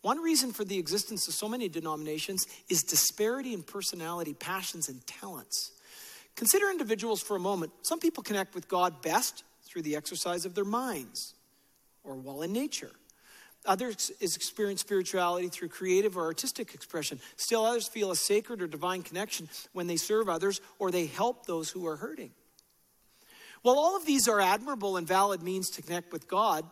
One 0.00 0.18
reason 0.18 0.54
for 0.54 0.64
the 0.64 0.78
existence 0.78 1.28
of 1.28 1.34
so 1.34 1.46
many 1.46 1.68
denominations 1.68 2.46
is 2.70 2.84
disparity 2.84 3.52
in 3.52 3.62
personality, 3.62 4.32
passions, 4.32 4.88
and 4.88 5.06
talents. 5.06 5.72
Consider 6.36 6.70
individuals 6.70 7.22
for 7.22 7.36
a 7.36 7.40
moment. 7.40 7.72
Some 7.82 8.00
people 8.00 8.22
connect 8.22 8.54
with 8.54 8.68
God 8.68 9.02
best 9.02 9.44
through 9.64 9.82
the 9.82 9.96
exercise 9.96 10.44
of 10.44 10.54
their 10.54 10.64
minds 10.64 11.34
or 12.04 12.14
while 12.14 12.42
in 12.42 12.52
nature. 12.52 12.90
Others 13.64 14.10
experience 14.20 14.80
spirituality 14.80 15.48
through 15.48 15.68
creative 15.68 16.16
or 16.16 16.24
artistic 16.24 16.74
expression. 16.74 17.20
Still, 17.36 17.64
others 17.64 17.86
feel 17.86 18.10
a 18.10 18.16
sacred 18.16 18.60
or 18.60 18.66
divine 18.66 19.02
connection 19.02 19.48
when 19.72 19.86
they 19.86 19.96
serve 19.96 20.28
others 20.28 20.60
or 20.78 20.90
they 20.90 21.06
help 21.06 21.46
those 21.46 21.70
who 21.70 21.86
are 21.86 21.96
hurting. 21.96 22.32
While 23.62 23.78
all 23.78 23.96
of 23.96 24.04
these 24.04 24.26
are 24.26 24.40
admirable 24.40 24.96
and 24.96 25.06
valid 25.06 25.42
means 25.42 25.70
to 25.70 25.82
connect 25.82 26.12
with 26.12 26.26
God, 26.26 26.64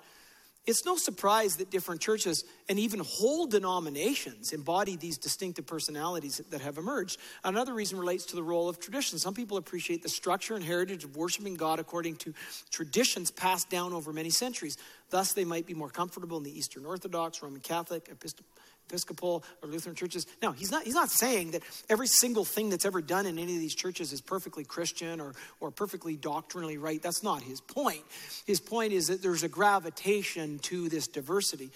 it's 0.71 0.85
no 0.85 0.97
surprise 0.97 1.57
that 1.57 1.71
different 1.71 2.01
churches 2.01 2.45
and 2.69 2.79
even 2.79 3.01
whole 3.01 3.47
denominations 3.47 4.53
embody 4.53 4.97
these 4.97 5.19
distinctive 5.19 5.67
personalities 5.67 6.41
that 6.51 6.61
have 6.61 6.79
emerged. 6.79 7.19
Another 7.43 7.75
reason 7.75 7.99
relates 7.99 8.25
to 8.27 8.37
the 8.37 8.43
role 8.43 8.69
of 8.69 8.79
tradition. 8.79 9.19
Some 9.19 9.35
people 9.35 9.57
appreciate 9.57 10.05
the 10.05 10.09
structure 10.09 10.55
and 10.55 10.65
heritage 10.65 11.03
of 11.03 11.17
worshiping 11.17 11.57
God 11.57 11.81
according 11.81 12.17
to 12.17 12.33
traditions 12.71 13.33
passed 13.33 13.69
down 13.69 13.93
over 13.93 14.13
many 14.13 14.31
centuries. 14.31 14.79
Thus, 15.11 15.33
they 15.33 15.45
might 15.45 15.67
be 15.67 15.75
more 15.75 15.91
comfortable 15.91 16.39
in 16.39 16.45
the 16.45 16.57
Eastern 16.57 16.87
Orthodox, 16.87 17.43
Roman 17.43 17.61
Catholic, 17.61 18.09
Episcopal 18.09 18.47
Episcopal 18.91 19.45
or 19.63 19.69
Lutheran 19.69 19.95
churches. 19.95 20.27
No, 20.43 20.53
he's 20.53 20.71
not, 20.71 20.83
he's 20.83 20.95
not 20.95 21.11
saying 21.11 21.53
that 21.53 21.63
every 21.89 22.09
single 22.09 22.45
thing 22.45 22.71
that's 22.71 22.85
ever 22.85 23.01
done 23.01 23.27
in 23.27 23.39
any 23.39 23.55
of 23.55 23.61
these 23.61 23.75
churches 23.75 24.13
is 24.13 24.21
perfectly 24.21 24.65
Christian 24.65 25.21
or, 25.21 25.33
or 25.61 25.71
perfectly 25.71 26.17
doctrinally 26.17 26.77
right. 26.77 27.01
That's 27.01 27.23
not 27.23 27.43
his 27.43 27.61
point. 27.61 28.03
His 28.47 28.61
point 28.61 28.93
is 28.93 29.07
that 29.07 29.23
there's 29.23 29.43
a 29.43 29.49
gravitation 29.49 30.59
to 30.61 30.89
this 30.89 31.07
diversity. 31.07 31.71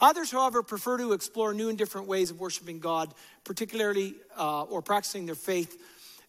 Others, 0.00 0.32
however, 0.32 0.62
prefer 0.62 0.98
to 0.98 1.12
explore 1.12 1.54
new 1.54 1.68
and 1.68 1.78
different 1.78 2.08
ways 2.08 2.30
of 2.30 2.40
worshiping 2.40 2.80
God, 2.80 3.12
particularly 3.44 4.14
uh, 4.36 4.62
or 4.62 4.82
practicing 4.82 5.26
their 5.26 5.34
faith 5.34 5.78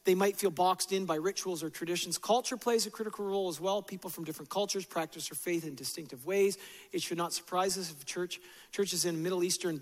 they 0.06 0.16
might 0.16 0.38
feel 0.38 0.52
boxed 0.52 0.92
in 0.92 1.06
by 1.06 1.16
rituals 1.16 1.64
or 1.64 1.70
traditions. 1.70 2.18
Culture 2.18 2.58
plays 2.58 2.86
a 2.86 2.92
critical 2.92 3.26
role 3.26 3.50
as 3.50 3.60
well. 3.60 3.82
People 3.82 4.10
from 4.10 4.24
different 4.24 4.50
cultures 4.50 4.86
practice 4.86 5.30
their 5.30 5.36
faith 5.36 5.68
in 5.68 5.74
distinctive 5.74 6.26
ways. 6.26 6.58
It 6.92 7.02
should 7.02 7.18
not 7.18 7.34
surprise 7.34 7.78
us 7.78 7.92
if 7.92 8.06
church, 8.06 8.40
churches 8.72 9.06
in 9.06 9.16
a 9.16 9.18
Middle 9.18 9.44
Eastern, 9.44 9.82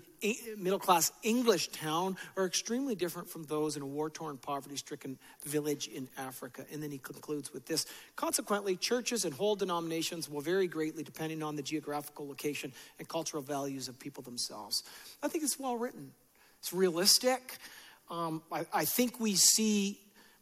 middle 0.56 0.78
class 0.78 1.12
English 1.22 1.68
town 1.68 2.16
are 2.36 2.46
extremely 2.46 2.94
different 2.94 3.28
from 3.28 3.44
those 3.44 3.76
in 3.76 3.82
a 3.82 3.86
war 3.86 4.08
torn, 4.08 4.38
poverty 4.38 4.76
stricken 4.76 5.18
village 5.44 5.88
in 5.88 6.08
Africa. 6.16 6.64
And 6.72 6.82
then 6.82 6.90
he 6.90 6.98
concludes 6.98 7.52
with 7.52 7.66
this 7.66 7.84
Consequently, 8.16 8.76
churches 8.76 9.26
and 9.26 9.34
whole 9.34 9.56
denominations 9.56 10.28
will 10.30 10.40
vary 10.40 10.66
greatly 10.66 11.02
depending 11.02 11.42
on 11.42 11.56
the 11.56 11.62
geographical 11.62 12.26
location 12.26 12.72
and 12.98 13.06
cultural 13.06 13.42
values 13.42 13.88
of 13.88 13.98
people 13.98 14.22
themselves. 14.22 14.82
I 15.22 15.28
think 15.28 15.44
it's 15.44 15.58
well 15.58 15.76
written, 15.76 16.12
it's 16.60 16.72
realistic. 16.72 17.58
Um, 18.10 18.42
I, 18.52 18.66
I 18.72 18.84
think 18.84 19.18
we 19.18 19.34
see 19.34 19.98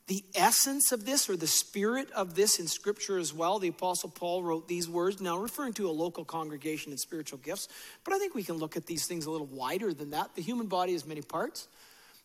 the 0.08 0.24
essence 0.34 0.90
of 0.90 1.06
this 1.06 1.28
or 1.30 1.36
the 1.36 1.46
spirit 1.46 2.10
of 2.12 2.34
this 2.34 2.58
in 2.58 2.66
Scripture 2.66 3.18
as 3.18 3.32
well. 3.32 3.58
The 3.58 3.68
Apostle 3.68 4.10
Paul 4.10 4.42
wrote 4.42 4.66
these 4.66 4.88
words, 4.88 5.20
now 5.20 5.38
referring 5.38 5.74
to 5.74 5.88
a 5.88 5.92
local 5.92 6.24
congregation 6.24 6.90
and 6.90 7.00
spiritual 7.00 7.38
gifts. 7.38 7.68
But 8.04 8.14
I 8.14 8.18
think 8.18 8.34
we 8.34 8.42
can 8.42 8.56
look 8.56 8.76
at 8.76 8.86
these 8.86 9.06
things 9.06 9.26
a 9.26 9.30
little 9.30 9.46
wider 9.46 9.94
than 9.94 10.10
that. 10.10 10.34
The 10.34 10.42
human 10.42 10.66
body 10.66 10.92
has 10.92 11.06
many 11.06 11.22
parts, 11.22 11.68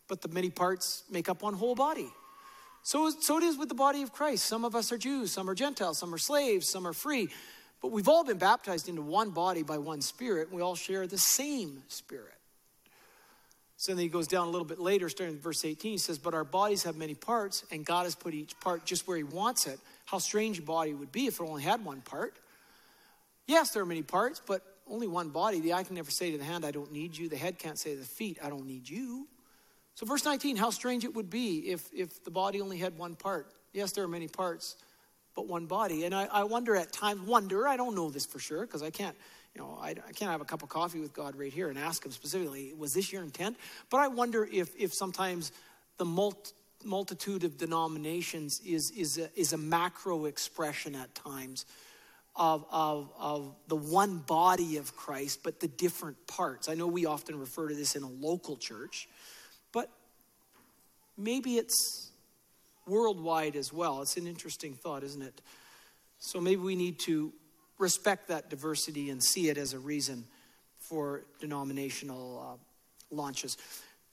but 0.07 0.21
the 0.21 0.27
many 0.27 0.49
parts 0.49 1.03
make 1.11 1.29
up 1.29 1.43
one 1.43 1.53
whole 1.53 1.75
body. 1.75 2.09
So, 2.81 3.09
so 3.09 3.37
it 3.37 3.43
is 3.43 3.57
with 3.57 3.69
the 3.69 3.75
body 3.75 4.01
of 4.01 4.11
Christ. 4.11 4.45
Some 4.45 4.65
of 4.65 4.73
us 4.73 4.91
are 4.91 4.97
Jews, 4.97 5.31
some 5.31 5.49
are 5.49 5.55
Gentiles, 5.55 5.99
some 5.99 6.13
are 6.13 6.17
slaves, 6.17 6.69
some 6.69 6.87
are 6.87 6.93
free. 6.93 7.29
But 7.81 7.91
we've 7.91 8.07
all 8.07 8.23
been 8.23 8.37
baptized 8.37 8.89
into 8.89 9.01
one 9.01 9.31
body 9.31 9.61
by 9.61 9.77
one 9.77 10.01
spirit, 10.01 10.47
and 10.47 10.55
we 10.55 10.63
all 10.63 10.75
share 10.75 11.05
the 11.05 11.17
same 11.17 11.83
spirit. 11.89 12.36
So 13.79 13.91
then 13.91 14.01
he 14.01 14.09
goes 14.09 14.27
down 14.27 14.47
a 14.47 14.49
little 14.49 14.65
bit 14.65 14.79
later, 14.79 15.07
starting 15.07 15.35
in 15.35 15.41
verse 15.41 15.63
18. 15.63 15.91
He 15.91 15.97
says, 15.99 16.17
But 16.17 16.33
our 16.33 16.43
bodies 16.43 16.83
have 16.83 16.97
many 16.97 17.13
parts, 17.13 17.63
and 17.71 17.85
God 17.85 18.03
has 18.03 18.15
put 18.15 18.33
each 18.33 18.59
part 18.59 18.85
just 18.85 19.07
where 19.07 19.17
he 19.17 19.23
wants 19.23 19.67
it. 19.67 19.79
How 20.05 20.17
strange 20.17 20.57
a 20.57 20.63
body 20.63 20.95
would 20.95 21.11
be 21.11 21.27
if 21.27 21.39
it 21.39 21.43
only 21.43 21.61
had 21.61 21.85
one 21.85 22.01
part. 22.01 22.35
Yes, 23.45 23.71
there 23.71 23.83
are 23.83 23.85
many 23.85 24.01
parts, 24.01 24.41
but 24.45 24.63
only 24.89 25.07
one 25.07 25.29
body. 25.29 25.59
The 25.59 25.73
eye 25.73 25.83
can 25.83 25.95
never 25.95 26.09
say 26.09 26.31
to 26.31 26.39
the 26.39 26.43
hand, 26.43 26.65
I 26.65 26.71
don't 26.71 26.91
need 26.91 27.15
you. 27.15 27.29
The 27.29 27.37
head 27.37 27.59
can't 27.59 27.77
say 27.77 27.93
to 27.93 27.99
the 27.99 28.05
feet, 28.05 28.39
I 28.43 28.49
don't 28.49 28.65
need 28.65 28.89
you. 28.89 29.27
So, 29.93 30.05
verse 30.05 30.25
19, 30.25 30.57
how 30.57 30.71
strange 30.71 31.03
it 31.05 31.13
would 31.15 31.29
be 31.29 31.59
if, 31.69 31.87
if 31.93 32.23
the 32.23 32.31
body 32.31 32.61
only 32.61 32.77
had 32.77 32.97
one 32.97 33.15
part. 33.15 33.51
Yes, 33.73 33.91
there 33.91 34.03
are 34.03 34.07
many 34.07 34.27
parts, 34.27 34.75
but 35.37 35.47
one 35.47 35.67
body. 35.67 36.03
And 36.03 36.15
I, 36.15 36.25
I 36.25 36.43
wonder 36.45 36.75
at 36.75 36.91
times, 36.91 37.21
wonder, 37.21 37.67
I 37.67 37.77
don't 37.77 37.93
know 37.93 38.09
this 38.09 38.25
for 38.25 38.39
sure 38.39 38.61
because 38.61 38.81
I 38.81 38.89
can't 38.89 39.15
you 39.53 39.61
know, 39.61 39.77
I, 39.81 39.89
I, 39.89 40.11
can't 40.13 40.29
have 40.29 40.41
a 40.41 40.45
cup 40.45 40.61
of 40.61 40.69
coffee 40.69 40.99
with 40.99 41.13
God 41.13 41.35
right 41.35 41.51
here 41.51 41.69
and 41.69 41.79
ask 41.79 42.05
Him 42.05 42.11
specifically, 42.11 42.73
was 42.77 42.93
this 42.93 43.11
your 43.11 43.23
intent? 43.23 43.57
But 43.89 43.99
I 43.99 44.07
wonder 44.07 44.47
if, 44.51 44.69
if 44.77 44.93
sometimes 44.93 45.51
the 45.97 46.05
mult, 46.05 46.53
multitude 46.83 47.43
of 47.43 47.57
denominations 47.57 48.61
is, 48.63 48.91
is, 48.91 49.17
a, 49.17 49.29
is 49.35 49.53
a 49.53 49.57
macro 49.57 50.25
expression 50.25 50.93
at 50.93 51.15
times 51.15 51.65
of, 52.35 52.65
of, 52.71 53.11
of 53.17 53.55
the 53.67 53.75
one 53.75 54.19
body 54.19 54.77
of 54.77 54.95
Christ, 54.95 55.39
but 55.43 55.59
the 55.59 55.67
different 55.67 56.27
parts. 56.27 56.69
I 56.69 56.75
know 56.75 56.85
we 56.85 57.07
often 57.07 57.39
refer 57.39 57.67
to 57.69 57.75
this 57.75 57.95
in 57.95 58.03
a 58.03 58.09
local 58.09 58.57
church, 58.57 59.07
but 59.71 59.89
maybe 61.17 61.57
it's 61.57 62.06
worldwide 62.87 63.55
as 63.55 63.71
well. 63.73 64.01
It's 64.01 64.17
an 64.17 64.27
interesting 64.27 64.73
thought, 64.73 65.03
isn't 65.03 65.21
it? 65.21 65.41
So 66.19 66.41
maybe 66.41 66.61
we 66.61 66.75
need 66.75 66.99
to 66.99 67.33
respect 67.77 68.27
that 68.29 68.49
diversity 68.49 69.09
and 69.09 69.23
see 69.23 69.49
it 69.49 69.57
as 69.57 69.73
a 69.73 69.79
reason 69.79 70.25
for 70.79 71.25
denominational 71.39 72.59
uh, 72.59 73.15
launches. 73.15 73.57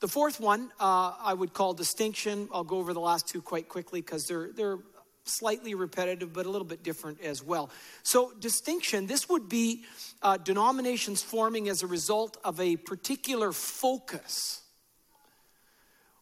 The 0.01 0.07
fourth 0.07 0.39
one 0.39 0.71
uh, 0.79 1.13
I 1.19 1.33
would 1.33 1.53
call 1.53 1.73
distinction. 1.73 2.49
I'll 2.53 2.63
go 2.63 2.77
over 2.77 2.93
the 2.93 2.99
last 2.99 3.27
two 3.27 3.41
quite 3.41 3.69
quickly 3.69 4.01
because 4.01 4.25
they're, 4.25 4.51
they're 4.51 4.79
slightly 5.23 5.73
repetitive, 5.73 6.33
but 6.33 6.45
a 6.45 6.49
little 6.49 6.67
bit 6.67 6.83
different 6.83 7.21
as 7.21 7.43
well. 7.43 7.69
So, 8.03 8.31
distinction 8.39 9.07
this 9.07 9.27
would 9.29 9.49
be 9.49 9.83
uh, 10.21 10.37
denominations 10.37 11.21
forming 11.21 11.69
as 11.69 11.81
a 11.81 11.87
result 11.87 12.37
of 12.43 12.59
a 12.59 12.75
particular 12.77 13.51
focus 13.51 14.61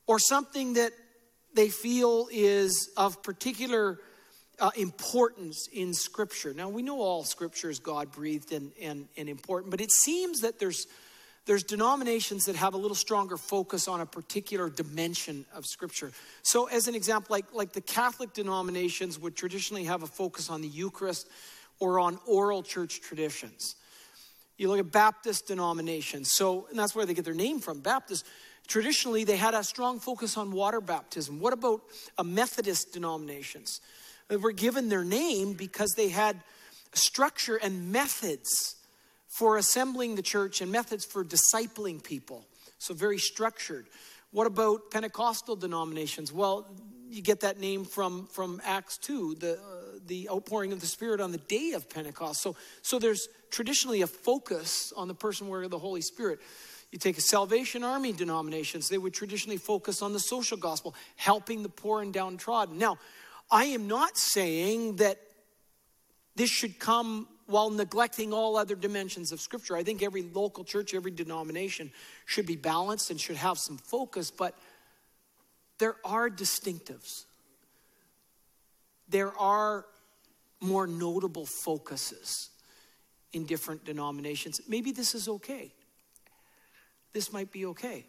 or 0.08 0.20
something 0.20 0.74
that 0.74 0.92
they 1.54 1.70
feel 1.70 2.28
is 2.32 2.90
of 2.98 3.22
particular 3.24 4.00
uh, 4.60 4.72
importance 4.76 5.68
in 5.72 5.94
Scripture. 5.94 6.54
Now, 6.54 6.70
we 6.70 6.82
know 6.82 7.00
all 7.00 7.24
Scripture 7.24 7.70
is 7.70 7.80
God 7.80 8.12
breathed 8.12 8.52
and, 8.52 8.72
and, 8.82 9.08
and 9.18 9.30
important, 9.30 9.72
but 9.72 9.82
it 9.82 9.92
seems 9.92 10.42
that 10.42 10.60
there's, 10.60 10.88
there's 11.46 11.64
denominations 11.64 12.46
that 12.46 12.56
have 12.56 12.74
a 12.74 12.78
little 12.78 12.96
stronger 12.96 13.38
focus 13.38 13.88
on 13.88 14.02
a 14.02 14.06
particular 14.06 14.70
dimension 14.70 15.46
of 15.54 15.66
Scripture. 15.66 16.12
So, 16.44 16.68
as 16.68 16.88
an 16.88 16.96
example, 16.96 17.34
like, 17.34 17.54
like 17.54 17.74
the 17.74 17.82
Catholic 17.82 18.34
denominations 18.34 19.20
would 19.20 19.36
traditionally 19.36 19.86
have 19.86 20.04
a 20.04 20.08
focus 20.08 20.50
on 20.50 20.62
the 20.62 20.68
Eucharist 20.68 21.28
or 21.80 22.00
on 22.00 22.20
oral 22.28 22.64
church 22.64 23.02
traditions. 23.02 23.76
You 24.58 24.70
look 24.70 24.80
at 24.80 24.92
Baptist 24.92 25.48
denominations, 25.48 26.32
so, 26.32 26.68
and 26.70 26.78
that's 26.78 26.96
where 26.96 27.06
they 27.06 27.16
get 27.16 27.26
their 27.26 27.34
name 27.34 27.60
from, 27.60 27.80
Baptist. 27.80 28.26
Traditionally, 28.68 29.24
they 29.24 29.38
had 29.38 29.54
a 29.54 29.64
strong 29.64 30.00
focus 30.00 30.38
on 30.38 30.52
water 30.52 30.82
baptism. 30.82 31.40
What 31.40 31.54
about 31.54 31.82
a 32.18 32.24
Methodist 32.24 32.94
denominations? 32.94 33.82
They 34.30 34.38
were 34.38 34.52
given 34.52 34.90
their 34.90 35.04
name 35.04 35.54
because 35.54 35.94
they 35.96 36.10
had 36.10 36.38
structure 36.94 37.58
and 37.58 37.92
methods 37.92 38.76
for 39.28 39.58
assembling 39.58 40.16
the 40.16 40.22
church 40.22 40.62
and 40.62 40.72
methods 40.72 41.06
for 41.06 41.26
discipling 41.26 42.02
people. 42.02 42.46
So, 42.78 42.94
very 42.94 43.18
structured. 43.18 43.88
What 44.32 44.48
about 44.48 44.92
Pentecostal 44.92 45.56
denominations? 45.56 46.32
Well, 46.32 46.68
you 47.10 47.22
get 47.22 47.42
that 47.42 47.60
name 47.60 47.86
from, 47.86 48.28
from 48.28 48.60
Acts 48.66 48.98
2, 48.98 49.36
the, 49.36 49.54
uh, 49.54 49.58
the 50.08 50.30
outpouring 50.30 50.74
of 50.74 50.82
the 50.82 50.88
Spirit 50.88 51.22
on 51.22 51.32
the 51.32 51.38
day 51.38 51.74
of 51.74 51.88
Pentecost. 51.88 52.42
So, 52.42 52.56
so 52.82 52.98
there's 52.98 53.28
traditionally 53.52 54.02
a 54.02 54.08
focus 54.08 54.92
on 54.98 55.08
the 55.08 55.14
person 55.14 55.48
where 55.48 55.68
the 55.68 55.78
Holy 55.78 56.02
Spirit. 56.02 56.40
You 56.94 57.00
take 57.00 57.18
a 57.18 57.22
Salvation 57.22 57.84
Army 57.84 58.14
denominations, 58.14 58.88
they 58.88 59.00
would 59.00 59.16
traditionally 59.16 59.58
focus 59.58 60.04
on 60.04 60.14
the 60.14 60.20
social 60.20 60.58
gospel, 60.58 60.94
helping 61.16 61.64
the 61.64 61.70
poor 61.70 62.04
and 62.04 62.14
downtrodden. 62.14 62.78
Now, 62.78 63.00
I 63.50 63.66
am 63.66 63.88
not 63.88 64.16
saying 64.16 64.98
that 64.98 65.20
this 66.36 66.52
should 66.52 66.78
come 66.78 67.28
while 67.48 67.72
neglecting 67.72 68.32
all 68.32 68.56
other 68.56 68.76
dimensions 68.76 69.32
of 69.32 69.42
Scripture. 69.42 69.76
I 69.76 69.82
think 69.82 70.04
every 70.04 70.22
local 70.22 70.64
church, 70.64 70.94
every 70.94 71.10
denomination 71.10 71.92
should 72.28 72.46
be 72.46 72.58
balanced 72.58 73.10
and 73.10 73.20
should 73.20 73.38
have 73.38 73.58
some 73.58 73.80
focus, 73.80 74.30
but 74.30 74.56
there 75.80 75.96
are 76.06 76.30
distinctives. 76.30 77.24
There 79.10 79.36
are 79.40 79.86
more 80.62 80.86
notable 80.86 81.48
focuses 81.48 82.52
in 83.34 83.48
different 83.48 83.84
denominations. 83.84 84.62
Maybe 84.68 84.92
this 84.92 85.16
is 85.16 85.28
okay. 85.28 85.74
This 87.14 87.32
might 87.32 87.52
be 87.52 87.66
okay. 87.68 88.06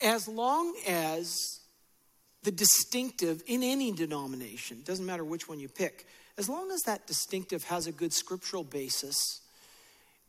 As 0.00 0.26
long 0.26 0.74
as 0.88 1.60
the 2.42 2.50
distinctive 2.50 3.42
in 3.46 3.62
any 3.62 3.92
denomination, 3.92 4.82
doesn't 4.84 5.06
matter 5.06 5.24
which 5.24 5.48
one 5.48 5.60
you 5.60 5.68
pick, 5.68 6.06
as 6.38 6.48
long 6.48 6.70
as 6.72 6.80
that 6.82 7.06
distinctive 7.06 7.64
has 7.64 7.86
a 7.86 7.92
good 7.92 8.12
scriptural 8.12 8.64
basis 8.64 9.42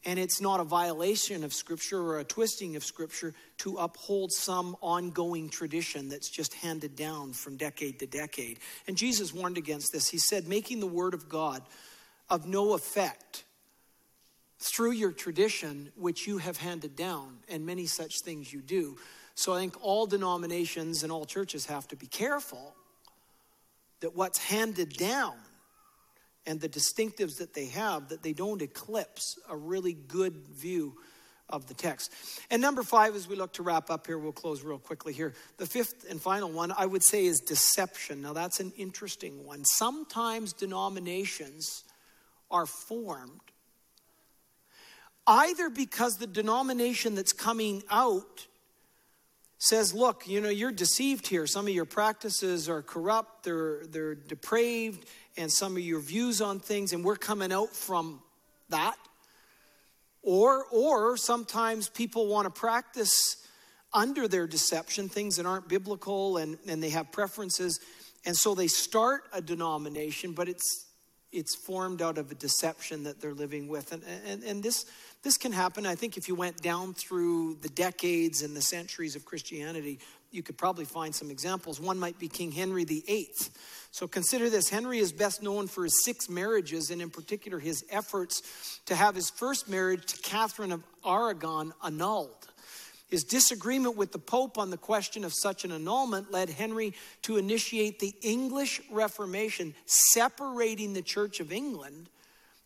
and 0.05 0.19
it's 0.19 0.41
not 0.41 0.59
a 0.59 0.63
violation 0.63 1.43
of 1.43 1.53
scripture 1.53 2.01
or 2.01 2.19
a 2.19 2.23
twisting 2.23 2.75
of 2.75 2.83
scripture 2.83 3.33
to 3.59 3.77
uphold 3.77 4.31
some 4.31 4.75
ongoing 4.81 5.49
tradition 5.49 6.09
that's 6.09 6.29
just 6.29 6.53
handed 6.55 6.95
down 6.95 7.31
from 7.33 7.55
decade 7.55 7.99
to 7.99 8.05
decade. 8.05 8.59
And 8.88 8.97
Jesus 8.97 9.33
warned 9.33 9.57
against 9.57 9.93
this. 9.93 10.09
He 10.09 10.17
said, 10.17 10.47
making 10.47 10.81
the 10.81 10.88
word 10.88 11.13
of 11.13 11.29
God 11.29 11.63
of 12.29 12.45
no 12.45 12.73
effect 12.73 13.45
through 14.63 14.91
your 14.91 15.12
tradition, 15.12 15.91
which 15.95 16.26
you 16.28 16.38
have 16.38 16.58
handed 16.58 16.95
down, 16.95 17.39
and 17.49 17.65
many 17.65 17.86
such 17.86 18.21
things 18.21 18.54
you 18.54 18.62
do. 18.62 18.97
So 19.36 19.54
I 19.54 19.60
think 19.60 19.76
all 19.82 20.06
denominations 20.06 21.04
and 21.04 21.12
all 21.12 21.26
churches 21.26 21.65
have 21.65 21.88
to 21.89 21.95
be 21.95 22.08
careful 22.08 22.76
that 23.99 24.15
what's 24.15 24.38
handed 24.38 24.89
down 24.89 25.36
and 26.45 26.60
the 26.60 26.69
distinctives 26.69 27.38
that 27.38 27.54
they 27.54 27.67
have 27.67 28.10
that 28.10 28.21
they 28.21 28.34
don't 28.34 28.62
eclipse 28.62 29.38
a 29.49 29.56
really 29.56 29.93
good 29.93 30.36
view 30.49 30.95
of 31.49 31.67
the 31.67 31.73
text. 31.73 32.13
And 32.49 32.62
number 32.62 32.84
5 32.84 33.15
as 33.15 33.28
we 33.28 33.36
look 33.36 33.54
to 33.54 33.63
wrap 33.63 33.89
up 33.89 34.08
here 34.08 34.17
we'll 34.17 34.32
close 34.32 34.63
real 34.63 34.78
quickly 34.78 35.13
here. 35.13 35.34
The 35.58 35.65
fifth 35.65 36.06
and 36.10 36.21
final 36.21 36.52
one 36.52 36.73
I 36.78 36.86
would 36.86 37.04
say 37.04 37.26
is 37.26 37.39
deception. 37.39 38.21
Now 38.21 38.34
that's 38.34 38.60
an 38.60 38.73
interesting 38.78 39.45
one. 39.45 39.63
Sometimes 39.65 40.54
denominations 40.54 41.84
are 42.52 42.65
formed 42.65 43.41
either 45.27 45.69
because 45.69 46.17
the 46.17 46.27
denomination 46.27 47.15
that's 47.15 47.33
coming 47.33 47.83
out 47.89 48.47
says, 49.57 49.93
look, 49.93 50.27
you 50.27 50.41
know, 50.41 50.49
you're 50.49 50.71
deceived 50.71 51.27
here. 51.27 51.47
Some 51.47 51.67
of 51.67 51.73
your 51.73 51.86
practices 51.86 52.67
are 52.67 52.81
corrupt, 52.81 53.43
they're, 53.43 53.86
they're 53.86 54.15
depraved, 54.15 55.07
and 55.38 55.51
some 55.51 55.77
of 55.77 55.83
your 55.83 56.01
views 56.01 56.41
on 56.41 56.59
things, 56.59 56.91
and 56.91 57.03
we're 57.03 57.15
coming 57.15 57.53
out 57.53 57.69
from 57.69 58.21
that. 58.69 58.97
Or, 60.21 60.65
or 60.71 61.15
sometimes 61.17 61.89
people 61.89 62.27
want 62.27 62.45
to 62.45 62.49
practice 62.49 63.38
under 63.93 64.27
their 64.27 64.47
deception 64.47 65.07
things 65.07 65.38
that 65.38 65.45
aren't 65.45 65.69
biblical 65.69 66.38
and, 66.38 66.57
and 66.67 66.81
they 66.81 66.89
have 66.89 67.12
preferences. 67.12 67.79
And 68.25 68.36
so 68.36 68.55
they 68.55 68.67
start 68.67 69.23
a 69.33 69.41
denomination, 69.41 70.31
but 70.33 70.49
it's 70.49 70.88
it's 71.34 71.56
formed 71.56 72.02
out 72.02 72.17
of 72.17 72.32
a 72.32 72.36
deception 72.36 73.04
that 73.04 73.19
they're 73.19 73.34
living 73.34 73.67
with. 73.67 73.91
And, 73.91 74.04
and, 74.26 74.43
and 74.43 74.63
this, 74.63 74.86
this 75.24 75.38
can 75.38 75.52
happen. 75.52 75.86
I 75.86 75.96
think 75.96 76.15
if 76.15 76.28
you 76.28 76.36
went 76.36 76.62
down 76.62 76.93
through 76.93 77.56
the 77.62 77.69
decades 77.69 78.43
and 78.43 78.56
the 78.56 78.62
centuries 78.62 79.15
of 79.15 79.26
Christianity, 79.26 80.00
you 80.32 80.43
could 80.43 80.58
probably 80.58 80.86
find 80.86 81.13
some 81.13 81.30
examples. 81.30 81.80
One 81.80 82.00
might 82.00 82.19
be 82.19 82.28
King 82.28 82.52
Henry 82.52 82.86
VIII. 82.86 83.30
So 83.91 84.08
consider 84.08 84.50
this 84.50 84.69
Henry 84.69 85.00
is 85.00 85.12
best 85.12 85.43
known 85.43 85.67
for 85.67 85.84
his 85.84 86.04
six 86.04 86.30
marriages, 86.30 86.89
and 86.89 87.02
in 87.02 87.10
particular, 87.10 87.60
his 87.60 87.86
efforts 87.89 88.80
to 88.88 88.96
have 88.96 89.15
his 89.15 89.30
first 89.30 89.69
marriage 89.69 90.06
to 90.13 90.22
Catherine 90.22 90.72
of 90.72 90.84
Aragon 91.06 91.74
annulled. 91.84 92.48
His 93.13 93.23
disagreement 93.23 93.95
with 93.95 94.12
the 94.12 94.17
Pope 94.17 94.58
on 94.58 94.71
the 94.71 94.78
question 94.78 95.23
of 95.23 95.36
such 95.36 95.65
an 95.65 95.71
annulment 95.71 96.32
led 96.32 96.49
Henry 96.49 96.95
to 97.21 97.38
initiate 97.38 97.99
the 97.99 98.15
English 98.23 98.82
Reformation, 98.89 99.76
separating 99.86 100.93
the 100.93 101.04
Church 101.04 101.39
of 101.39 101.52
England 101.52 102.10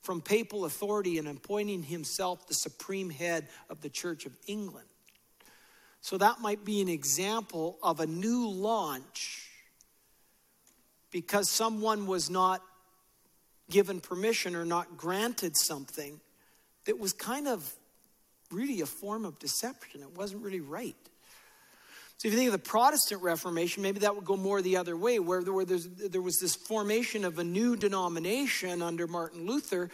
from 0.03 0.21
papal 0.21 0.63
authority 0.63 1.17
and 1.17 1.27
appointing 1.27 1.83
himself 1.83 2.47
the 2.47 2.53
supreme 2.53 3.09
head 3.09 3.49
of 3.69 3.81
the 3.81 3.89
Church 3.89 4.25
of 4.25 4.37
England. 4.47 4.87
So 5.99 6.17
that 6.17 6.39
might 6.39 6.63
be 6.63 6.79
an 6.79 6.87
example 6.87 7.77
of 7.83 7.99
a 7.99 8.07
new 8.07 8.47
launch 8.47 9.49
because 11.11 11.49
someone 11.49 12.07
was 12.07 12.29
not 12.29 12.61
given 13.69 13.99
permission 13.99 14.55
or 14.55 14.63
not 14.63 14.95
granted 14.95 15.57
something 15.57 16.21
that 16.85 16.97
was 16.97 17.11
kind 17.11 17.49
of 17.49 17.75
really 18.51 18.81
a 18.81 18.85
form 18.85 19.25
of 19.25 19.39
deception. 19.39 20.01
It 20.01 20.15
wasn't 20.15 20.43
really 20.43 20.61
right. 20.61 20.95
So 22.17 22.27
if 22.27 22.33
you 22.33 22.39
think 22.39 22.47
of 22.47 22.63
the 22.63 22.69
Protestant 22.69 23.21
Reformation, 23.21 23.83
maybe 23.83 23.99
that 23.99 24.15
would 24.15 24.25
go 24.25 24.35
more 24.35 24.61
the 24.61 24.77
other 24.77 24.97
way, 24.97 25.19
where, 25.19 25.41
where 25.41 25.65
there 25.65 26.21
was 26.21 26.39
this 26.39 26.55
formation 26.55 27.23
of 27.23 27.37
a 27.37 27.43
new 27.43 27.75
denomination 27.75 28.81
under 28.81 29.05
Martin 29.05 29.45
Luther, 29.45 29.91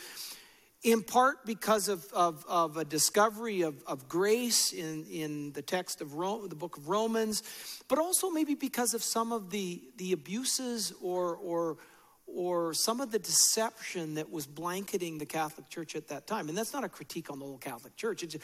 in 0.83 1.03
part 1.03 1.45
because 1.45 1.89
of, 1.89 2.05
of, 2.13 2.45
of 2.47 2.77
a 2.77 2.85
discovery 2.85 3.61
of, 3.61 3.75
of 3.87 4.07
grace 4.07 4.71
in, 4.71 5.05
in 5.05 5.51
the 5.51 5.61
text 5.61 5.99
of 5.99 6.13
Rome, 6.13 6.47
the 6.47 6.55
book 6.55 6.77
of 6.77 6.87
Romans, 6.87 7.43
but 7.89 7.99
also 7.99 8.29
maybe 8.29 8.55
because 8.55 8.93
of 8.93 9.03
some 9.03 9.33
of 9.33 9.49
the, 9.49 9.81
the 9.97 10.13
abuses 10.13 10.93
or, 11.01 11.35
or 11.35 11.77
or 12.25 12.73
some 12.73 13.01
of 13.01 13.11
the 13.11 13.19
deception 13.19 14.15
that 14.15 14.31
was 14.31 14.45
blanketing 14.45 15.17
the 15.17 15.25
Catholic 15.25 15.69
Church 15.69 15.95
at 15.95 16.07
that 16.07 16.27
time. 16.27 16.49
And 16.49 16.57
that's 16.57 16.73
not 16.73 16.83
a 16.83 16.89
critique 16.89 17.29
on 17.29 17.39
the 17.39 17.45
whole 17.45 17.57
Catholic 17.57 17.95
Church. 17.95 18.23
It's 18.23 18.37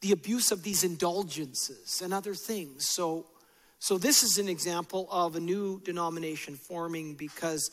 the 0.00 0.12
abuse 0.12 0.50
of 0.50 0.62
these 0.62 0.84
indulgences 0.84 2.00
and 2.02 2.12
other 2.12 2.34
things. 2.34 2.88
So, 2.88 3.26
so 3.78 3.98
this 3.98 4.22
is 4.22 4.38
an 4.38 4.48
example 4.48 5.08
of 5.10 5.36
a 5.36 5.40
new 5.40 5.80
denomination 5.80 6.54
forming 6.54 7.14
because 7.14 7.70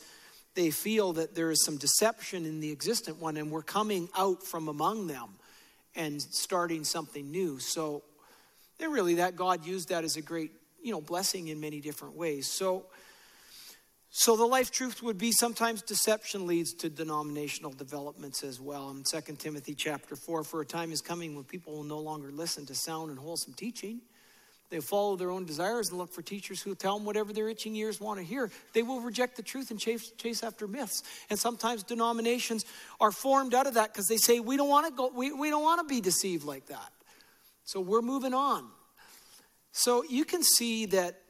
they 0.54 0.70
feel 0.70 1.12
that 1.14 1.34
there 1.34 1.50
is 1.50 1.64
some 1.64 1.76
deception 1.76 2.44
in 2.44 2.60
the 2.60 2.72
existent 2.72 3.20
one, 3.20 3.36
and 3.36 3.50
we're 3.50 3.62
coming 3.62 4.08
out 4.16 4.42
from 4.42 4.68
among 4.68 5.06
them 5.06 5.28
and 5.94 6.20
starting 6.20 6.84
something 6.84 7.30
new. 7.30 7.58
So, 7.58 8.02
and 8.80 8.92
really, 8.92 9.14
that 9.14 9.36
God 9.36 9.66
used 9.66 9.88
that 9.90 10.04
as 10.04 10.16
a 10.16 10.22
great, 10.22 10.50
you 10.82 10.92
know, 10.92 11.00
blessing 11.00 11.48
in 11.48 11.60
many 11.60 11.80
different 11.80 12.16
ways. 12.16 12.48
So, 12.48 12.86
so 14.10 14.36
the 14.36 14.46
life 14.46 14.70
truth 14.70 15.02
would 15.02 15.18
be 15.18 15.32
sometimes 15.32 15.82
deception 15.82 16.46
leads 16.46 16.72
to 16.74 16.88
denominational 16.88 17.72
developments 17.72 18.42
as 18.42 18.60
well. 18.60 18.90
In 18.90 19.02
2 19.04 19.34
Timothy 19.34 19.74
chapter 19.74 20.16
4, 20.16 20.44
for 20.44 20.62
a 20.62 20.66
time 20.66 20.92
is 20.92 21.00
coming 21.02 21.34
when 21.34 21.44
people 21.44 21.74
will 21.74 21.84
no 21.84 21.98
longer 21.98 22.30
listen 22.30 22.64
to 22.66 22.74
sound 22.74 23.10
and 23.10 23.18
wholesome 23.18 23.52
teaching. 23.52 24.00
They 24.70 24.80
follow 24.80 25.16
their 25.16 25.30
own 25.30 25.46
desires 25.46 25.88
and 25.88 25.98
look 25.98 26.12
for 26.12 26.20
teachers 26.20 26.60
who 26.60 26.74
tell 26.74 26.98
them 26.98 27.06
whatever 27.06 27.32
their 27.32 27.48
itching 27.48 27.74
ears 27.76 28.00
want 28.00 28.18
to 28.18 28.24
hear. 28.24 28.50
They 28.74 28.82
will 28.82 29.00
reject 29.00 29.36
the 29.36 29.42
truth 29.42 29.70
and 29.70 29.80
chase, 29.80 30.10
chase 30.18 30.42
after 30.42 30.66
myths. 30.66 31.02
And 31.30 31.38
sometimes 31.38 31.82
denominations 31.82 32.66
are 33.00 33.12
formed 33.12 33.54
out 33.54 33.66
of 33.66 33.74
that 33.74 33.92
because 33.92 34.06
they 34.06 34.18
say, 34.18 34.40
we 34.40 34.56
don't 34.58 34.68
want 34.68 34.86
to 34.86 34.92
go, 34.92 35.10
we, 35.14 35.32
we 35.32 35.48
don't 35.48 35.62
want 35.62 35.86
to 35.86 35.94
be 35.94 36.00
deceived 36.02 36.44
like 36.44 36.66
that. 36.66 36.92
So 37.64 37.80
we're 37.80 38.02
moving 38.02 38.34
on. 38.34 38.66
So 39.72 40.04
you 40.08 40.24
can 40.24 40.42
see 40.42 40.86
that 40.86 41.20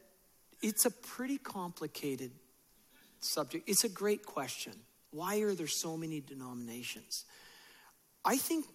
it's 0.60 0.84
a 0.84 0.90
pretty 0.90 1.38
complicated 1.38 2.32
subject. 3.20 3.68
It's 3.68 3.85
a 3.85 3.88
great 3.88 4.24
question. 4.24 4.72
Why 5.11 5.38
are 5.40 5.54
there 5.54 5.66
so 5.66 5.96
many 5.96 6.20
denominations? 6.20 7.24
I 8.24 8.37
think 8.37 8.66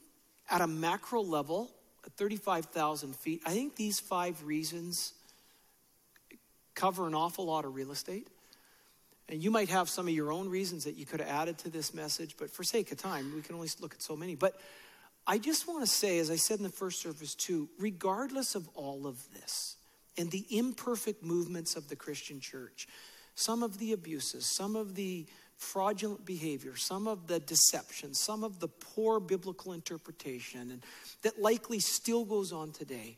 at 0.49 0.61
a 0.61 0.67
macro 0.67 1.21
level, 1.21 1.71
at 2.05 2.13
35,000 2.13 3.15
feet, 3.15 3.41
I 3.45 3.53
think 3.53 3.75
these 3.75 3.99
five 3.99 4.43
reasons 4.43 5.13
cover 6.75 7.07
an 7.07 7.13
awful 7.13 7.45
lot 7.45 7.65
of 7.65 7.75
real 7.75 7.91
estate. 7.91 8.27
And 9.29 9.41
you 9.43 9.51
might 9.51 9.69
have 9.69 9.89
some 9.89 10.07
of 10.07 10.13
your 10.13 10.31
own 10.31 10.49
reasons 10.49 10.83
that 10.83 10.95
you 10.95 11.05
could 11.05 11.21
have 11.21 11.29
added 11.29 11.57
to 11.59 11.69
this 11.69 11.93
message, 11.93 12.35
but 12.37 12.51
for 12.51 12.63
sake 12.63 12.91
of 12.91 12.97
time, 12.97 13.33
we 13.33 13.41
can 13.41 13.55
only 13.55 13.69
look 13.79 13.93
at 13.93 14.01
so 14.01 14.15
many. 14.15 14.35
But 14.35 14.59
I 15.25 15.37
just 15.37 15.67
want 15.67 15.81
to 15.81 15.87
say, 15.87 16.19
as 16.19 16.29
I 16.29 16.35
said 16.35 16.57
in 16.57 16.63
the 16.63 16.69
first 16.69 17.01
service 17.01 17.33
too, 17.33 17.69
regardless 17.79 18.55
of 18.55 18.67
all 18.75 19.07
of 19.07 19.17
this 19.33 19.77
and 20.17 20.29
the 20.29 20.45
imperfect 20.49 21.23
movements 21.23 21.75
of 21.75 21.87
the 21.87 21.95
Christian 21.95 22.41
church, 22.41 22.87
some 23.35 23.63
of 23.63 23.77
the 23.77 23.93
abuses, 23.93 24.45
some 24.45 24.75
of 24.75 24.95
the 24.95 25.25
fraudulent 25.57 26.25
behavior, 26.25 26.75
some 26.75 27.07
of 27.07 27.27
the 27.27 27.39
deception, 27.39 28.13
some 28.13 28.43
of 28.43 28.59
the 28.59 28.67
poor 28.67 29.19
biblical 29.19 29.73
interpretation, 29.73 30.71
and 30.71 30.83
that 31.21 31.41
likely 31.41 31.79
still 31.79 32.25
goes 32.25 32.51
on 32.51 32.71
today. 32.71 33.17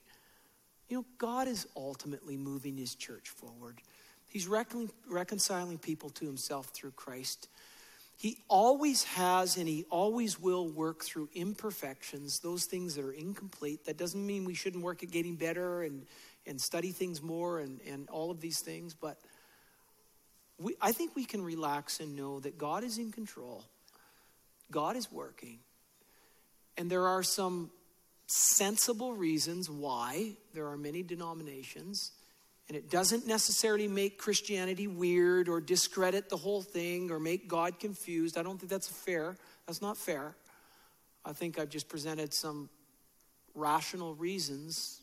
You 0.88 0.98
know, 0.98 1.06
God 1.18 1.48
is 1.48 1.68
ultimately 1.76 2.38
moving 2.38 2.78
his 2.78 2.96
church 2.96 3.30
forward. 3.30 3.82
He's 4.30 4.48
recon- 4.48 4.92
reconciling 5.10 5.78
people 5.80 6.10
to 6.12 6.26
himself 6.26 6.68
through 6.68 6.92
Christ. 6.92 7.48
He 8.18 8.38
always 8.48 9.04
has 9.04 9.58
and 9.58 9.68
he 9.68 9.86
always 9.90 10.40
will 10.40 10.70
work 10.70 11.04
through 11.04 11.30
imperfections, 11.34 12.40
those 12.40 12.66
things 12.66 12.96
that 12.96 13.04
are 13.04 13.12
incomplete. 13.12 13.86
That 13.86 13.98
doesn't 13.98 14.26
mean 14.26 14.46
we 14.46 14.54
shouldn't 14.54 14.84
work 14.84 15.04
at 15.04 15.12
getting 15.12 15.36
better 15.36 15.84
and, 15.84 16.06
and 16.46 16.62
study 16.62 16.92
things 16.92 17.22
more 17.22 17.60
and, 17.60 17.82
and 17.88 18.08
all 18.10 18.32
of 18.32 18.40
these 18.40 18.60
things, 18.60 18.94
but 18.94 19.18
we, 20.60 20.76
I 20.82 20.92
think 20.92 21.16
we 21.16 21.26
can 21.26 21.44
relax 21.44 22.00
and 22.00 22.16
know 22.16 22.40
that 22.40 22.58
God 22.58 22.84
is 22.84 22.98
in 22.98 23.12
control, 23.12 23.64
God 24.72 24.96
is 24.96 25.12
working, 25.12 25.60
and 26.78 26.90
there 26.90 27.08
are 27.08 27.24
some 27.24 27.72
sensible 28.28 29.14
reasons 29.14 29.70
why 29.70 30.34
there 30.54 30.68
are 30.68 30.78
many 30.78 31.04
denominations. 31.04 32.12
And 32.68 32.76
it 32.76 32.90
doesn't 32.90 33.28
necessarily 33.28 33.88
make 33.88 34.18
Christianity 34.18 34.88
weird 34.88 35.48
or 35.48 35.62
discredit 35.62 36.30
the 36.30 36.38
whole 36.38 36.64
thing 36.64 37.12
or 37.12 37.20
make 37.20 37.48
God 37.48 37.80
confused. 37.80 38.40
I 38.40 38.44
don't 38.44 38.60
think 38.60 38.72
that's 38.72 38.88
fair. 38.88 39.38
That's 39.68 39.84
not 39.84 39.98
fair. 39.98 40.36
I 41.24 41.34
think 41.34 41.60
I've 41.60 41.70
just 41.70 41.88
presented 41.88 42.34
some 42.34 42.70
rational 43.54 44.16
reasons 44.16 45.02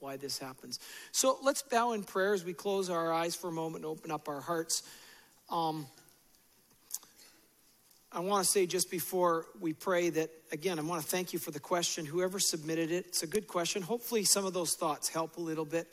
why 0.00 0.16
this 0.16 0.38
happens. 0.38 0.78
So 1.12 1.38
let's 1.42 1.62
bow 1.62 1.92
in 1.92 2.04
prayer 2.04 2.34
as 2.34 2.44
we 2.44 2.52
close 2.52 2.90
our 2.90 3.12
eyes 3.12 3.34
for 3.34 3.48
a 3.48 3.52
moment 3.52 3.84
and 3.84 3.90
open 3.90 4.10
up 4.10 4.28
our 4.28 4.40
hearts. 4.40 4.82
Um, 5.50 5.86
I 8.10 8.20
want 8.20 8.44
to 8.44 8.50
say 8.50 8.66
just 8.66 8.90
before 8.90 9.46
we 9.60 9.74
pray 9.74 10.08
that, 10.10 10.30
again, 10.50 10.78
I 10.78 10.82
want 10.82 11.02
to 11.02 11.08
thank 11.08 11.34
you 11.34 11.38
for 11.38 11.50
the 11.50 11.60
question. 11.60 12.06
Whoever 12.06 12.38
submitted 12.38 12.90
it, 12.90 13.06
it's 13.08 13.22
a 13.22 13.26
good 13.26 13.46
question. 13.46 13.82
Hopefully, 13.82 14.24
some 14.24 14.46
of 14.46 14.54
those 14.54 14.74
thoughts 14.74 15.10
help 15.10 15.36
a 15.36 15.40
little 15.40 15.66
bit. 15.66 15.88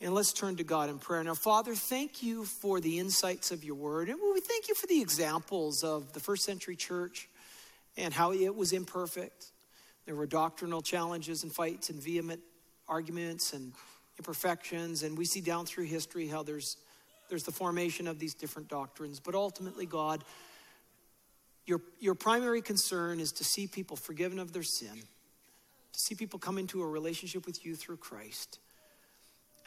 And 0.00 0.14
let's 0.14 0.32
turn 0.32 0.56
to 0.56 0.64
God 0.64 0.88
in 0.88 0.98
prayer. 0.98 1.22
Now, 1.22 1.34
Father, 1.34 1.74
thank 1.74 2.22
you 2.22 2.44
for 2.44 2.80
the 2.80 2.98
insights 2.98 3.50
of 3.50 3.62
your 3.62 3.74
word. 3.74 4.08
And 4.08 4.18
we 4.34 4.40
thank 4.40 4.68
you 4.68 4.74
for 4.74 4.86
the 4.86 5.00
examples 5.00 5.84
of 5.84 6.12
the 6.14 6.20
first 6.20 6.44
century 6.44 6.76
church 6.76 7.28
and 7.96 8.12
how 8.12 8.32
it 8.32 8.54
was 8.54 8.72
imperfect. 8.72 9.52
There 10.06 10.14
were 10.14 10.26
doctrinal 10.26 10.82
challenges 10.82 11.42
and 11.42 11.54
fights 11.54 11.90
and 11.90 12.02
vehement 12.02 12.40
arguments 12.88 13.52
and 13.52 13.72
imperfections. 14.18 15.02
And 15.02 15.16
we 15.16 15.24
see 15.24 15.40
down 15.40 15.66
through 15.66 15.84
history 15.84 16.28
how 16.28 16.42
there's, 16.42 16.76
there's 17.28 17.44
the 17.44 17.52
formation 17.52 18.06
of 18.06 18.18
these 18.18 18.34
different 18.34 18.68
doctrines. 18.68 19.20
But 19.20 19.34
ultimately, 19.34 19.86
God, 19.86 20.24
your, 21.66 21.80
your 21.98 22.14
primary 22.14 22.62
concern 22.62 23.20
is 23.20 23.32
to 23.32 23.44
see 23.44 23.66
people 23.66 23.96
forgiven 23.96 24.38
of 24.38 24.52
their 24.52 24.62
sin, 24.62 24.94
to 24.94 25.98
see 25.98 26.14
people 26.14 26.38
come 26.38 26.58
into 26.58 26.82
a 26.82 26.86
relationship 26.86 27.46
with 27.46 27.64
you 27.64 27.74
through 27.74 27.96
Christ, 27.96 28.58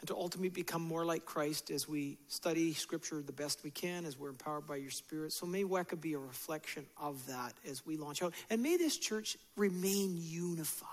and 0.00 0.06
to 0.06 0.14
ultimately 0.14 0.48
become 0.48 0.82
more 0.82 1.04
like 1.04 1.24
Christ 1.24 1.72
as 1.72 1.88
we 1.88 2.18
study 2.28 2.72
Scripture 2.72 3.20
the 3.20 3.32
best 3.32 3.64
we 3.64 3.70
can, 3.70 4.04
as 4.04 4.16
we're 4.16 4.28
empowered 4.28 4.64
by 4.64 4.76
your 4.76 4.92
Spirit. 4.92 5.32
So 5.32 5.44
may 5.44 5.64
WECA 5.64 6.00
be 6.00 6.12
a 6.12 6.18
reflection 6.18 6.86
of 7.00 7.26
that 7.26 7.54
as 7.68 7.84
we 7.84 7.96
launch 7.96 8.22
out. 8.22 8.32
And 8.48 8.62
may 8.62 8.76
this 8.76 8.96
church 8.96 9.36
remain 9.56 10.16
unified, 10.16 10.86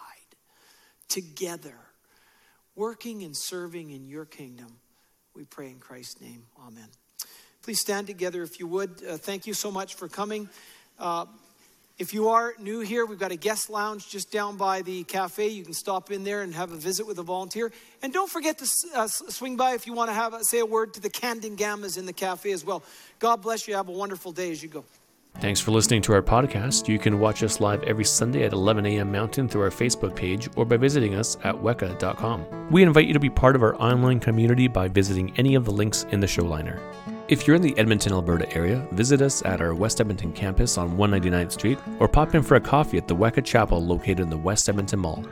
together, 1.08 1.78
working 2.76 3.24
and 3.24 3.36
serving 3.36 3.92
in 3.92 4.08
your 4.08 4.26
kingdom. 4.26 4.68
We 5.36 5.46
pray 5.46 5.70
in 5.70 5.80
Christ's 5.80 6.22
name. 6.22 6.44
Amen. 6.66 6.88
Please 7.62 7.82
stand 7.82 8.08
together 8.08 8.44
if 8.44 8.60
you 8.60 8.68
would. 8.68 9.02
Uh, 9.04 9.18
thank 9.18 9.48
you 9.48 9.54
so 9.54 9.72
much 9.72 9.96
for 9.96 10.08
coming. 10.08 10.50
Uh, 11.00 11.26
if 11.98 12.14
you 12.14 12.28
are 12.28 12.54
new 12.60 12.82
here, 12.82 13.06
we've 13.06 13.20
got 13.20 13.32
a 13.32 13.38
guest 13.38 13.70
lounge 13.70 14.10
just 14.10 14.30
down 14.30 14.58
by 14.58 14.82
the 14.82 15.06
cafe. 15.06 15.48
You 15.48 15.64
can 15.64 15.74
stop 15.74 16.12
in 16.12 16.26
there 16.26 16.42
and 16.42 16.54
have 16.54 16.74
a 16.74 16.76
visit 16.76 17.08
with 17.08 17.20
a 17.20 17.24
volunteer. 17.24 17.72
And 18.04 18.12
don't 18.12 18.30
forget 18.30 18.58
to 18.58 18.68
uh, 18.94 19.08
swing 19.08 19.56
by 19.56 19.76
if 19.76 19.88
you 19.88 19.94
want 19.94 20.10
to 20.10 20.14
have 20.14 20.36
say 20.42 20.60
a 20.60 20.66
word 20.66 20.94
to 20.96 21.00
the 21.00 21.10
Canding 21.10 21.56
Gammas 21.56 21.98
in 21.98 22.06
the 22.06 22.14
cafe 22.14 22.52
as 22.52 22.66
well. 22.66 22.84
God 23.20 23.42
bless 23.42 23.66
you. 23.66 23.76
Have 23.76 23.88
a 23.88 23.94
wonderful 23.94 24.34
day 24.34 24.52
as 24.52 24.62
you 24.62 24.68
go. 24.68 24.84
Thanks 25.40 25.60
for 25.60 25.72
listening 25.72 26.02
to 26.04 26.14
our 26.14 26.22
podcast. 26.22 26.88
You 26.88 26.98
can 26.98 27.20
watch 27.20 27.44
us 27.44 27.60
live 27.60 27.84
every 27.84 28.06
Sunday 28.06 28.44
at 28.44 28.54
11 28.54 28.86
a.m. 28.86 29.12
Mountain 29.12 29.50
through 29.50 29.64
our 29.64 29.70
Facebook 29.70 30.16
page 30.16 30.50
or 30.56 30.66
by 30.66 30.78
visiting 30.78 31.16
us 31.16 31.38
at 31.44 31.54
weca.com. 31.54 32.70
We 32.72 32.84
invite 32.84 33.08
you 33.08 33.14
to 33.14 33.20
be 33.20 33.30
part 33.30 33.56
of 33.56 33.62
our 33.62 33.76
online 33.76 34.20
community 34.20 34.68
by 34.68 34.88
visiting 34.88 35.38
any 35.38 35.56
of 35.56 35.66
the 35.66 35.72
links 35.72 36.06
in 36.12 36.20
the 36.22 36.28
show 36.28 36.46
liner. 36.46 36.82
If 37.28 37.46
you're 37.46 37.56
in 37.56 37.62
the 37.62 37.78
Edmonton, 37.78 38.14
Alberta 38.14 38.52
area, 38.56 38.88
visit 38.92 39.22
us 39.22 39.44
at 39.44 39.60
our 39.60 39.76
West 39.76 40.00
Edmonton 40.00 40.32
campus 40.32 40.78
on 40.78 40.96
199th 40.98 41.52
Street 41.52 41.80
or 42.00 42.08
pop 42.08 42.34
in 42.34 42.42
for 42.42 42.56
a 42.56 42.62
coffee 42.62 42.98
at 42.98 43.08
the 43.08 43.16
WECA 43.16 43.44
Chapel 43.44 43.84
located 43.84 44.22
in 44.22 44.30
the 44.30 44.38
West 44.38 44.70
Edmonton 44.70 45.00
Mall. 45.00 45.26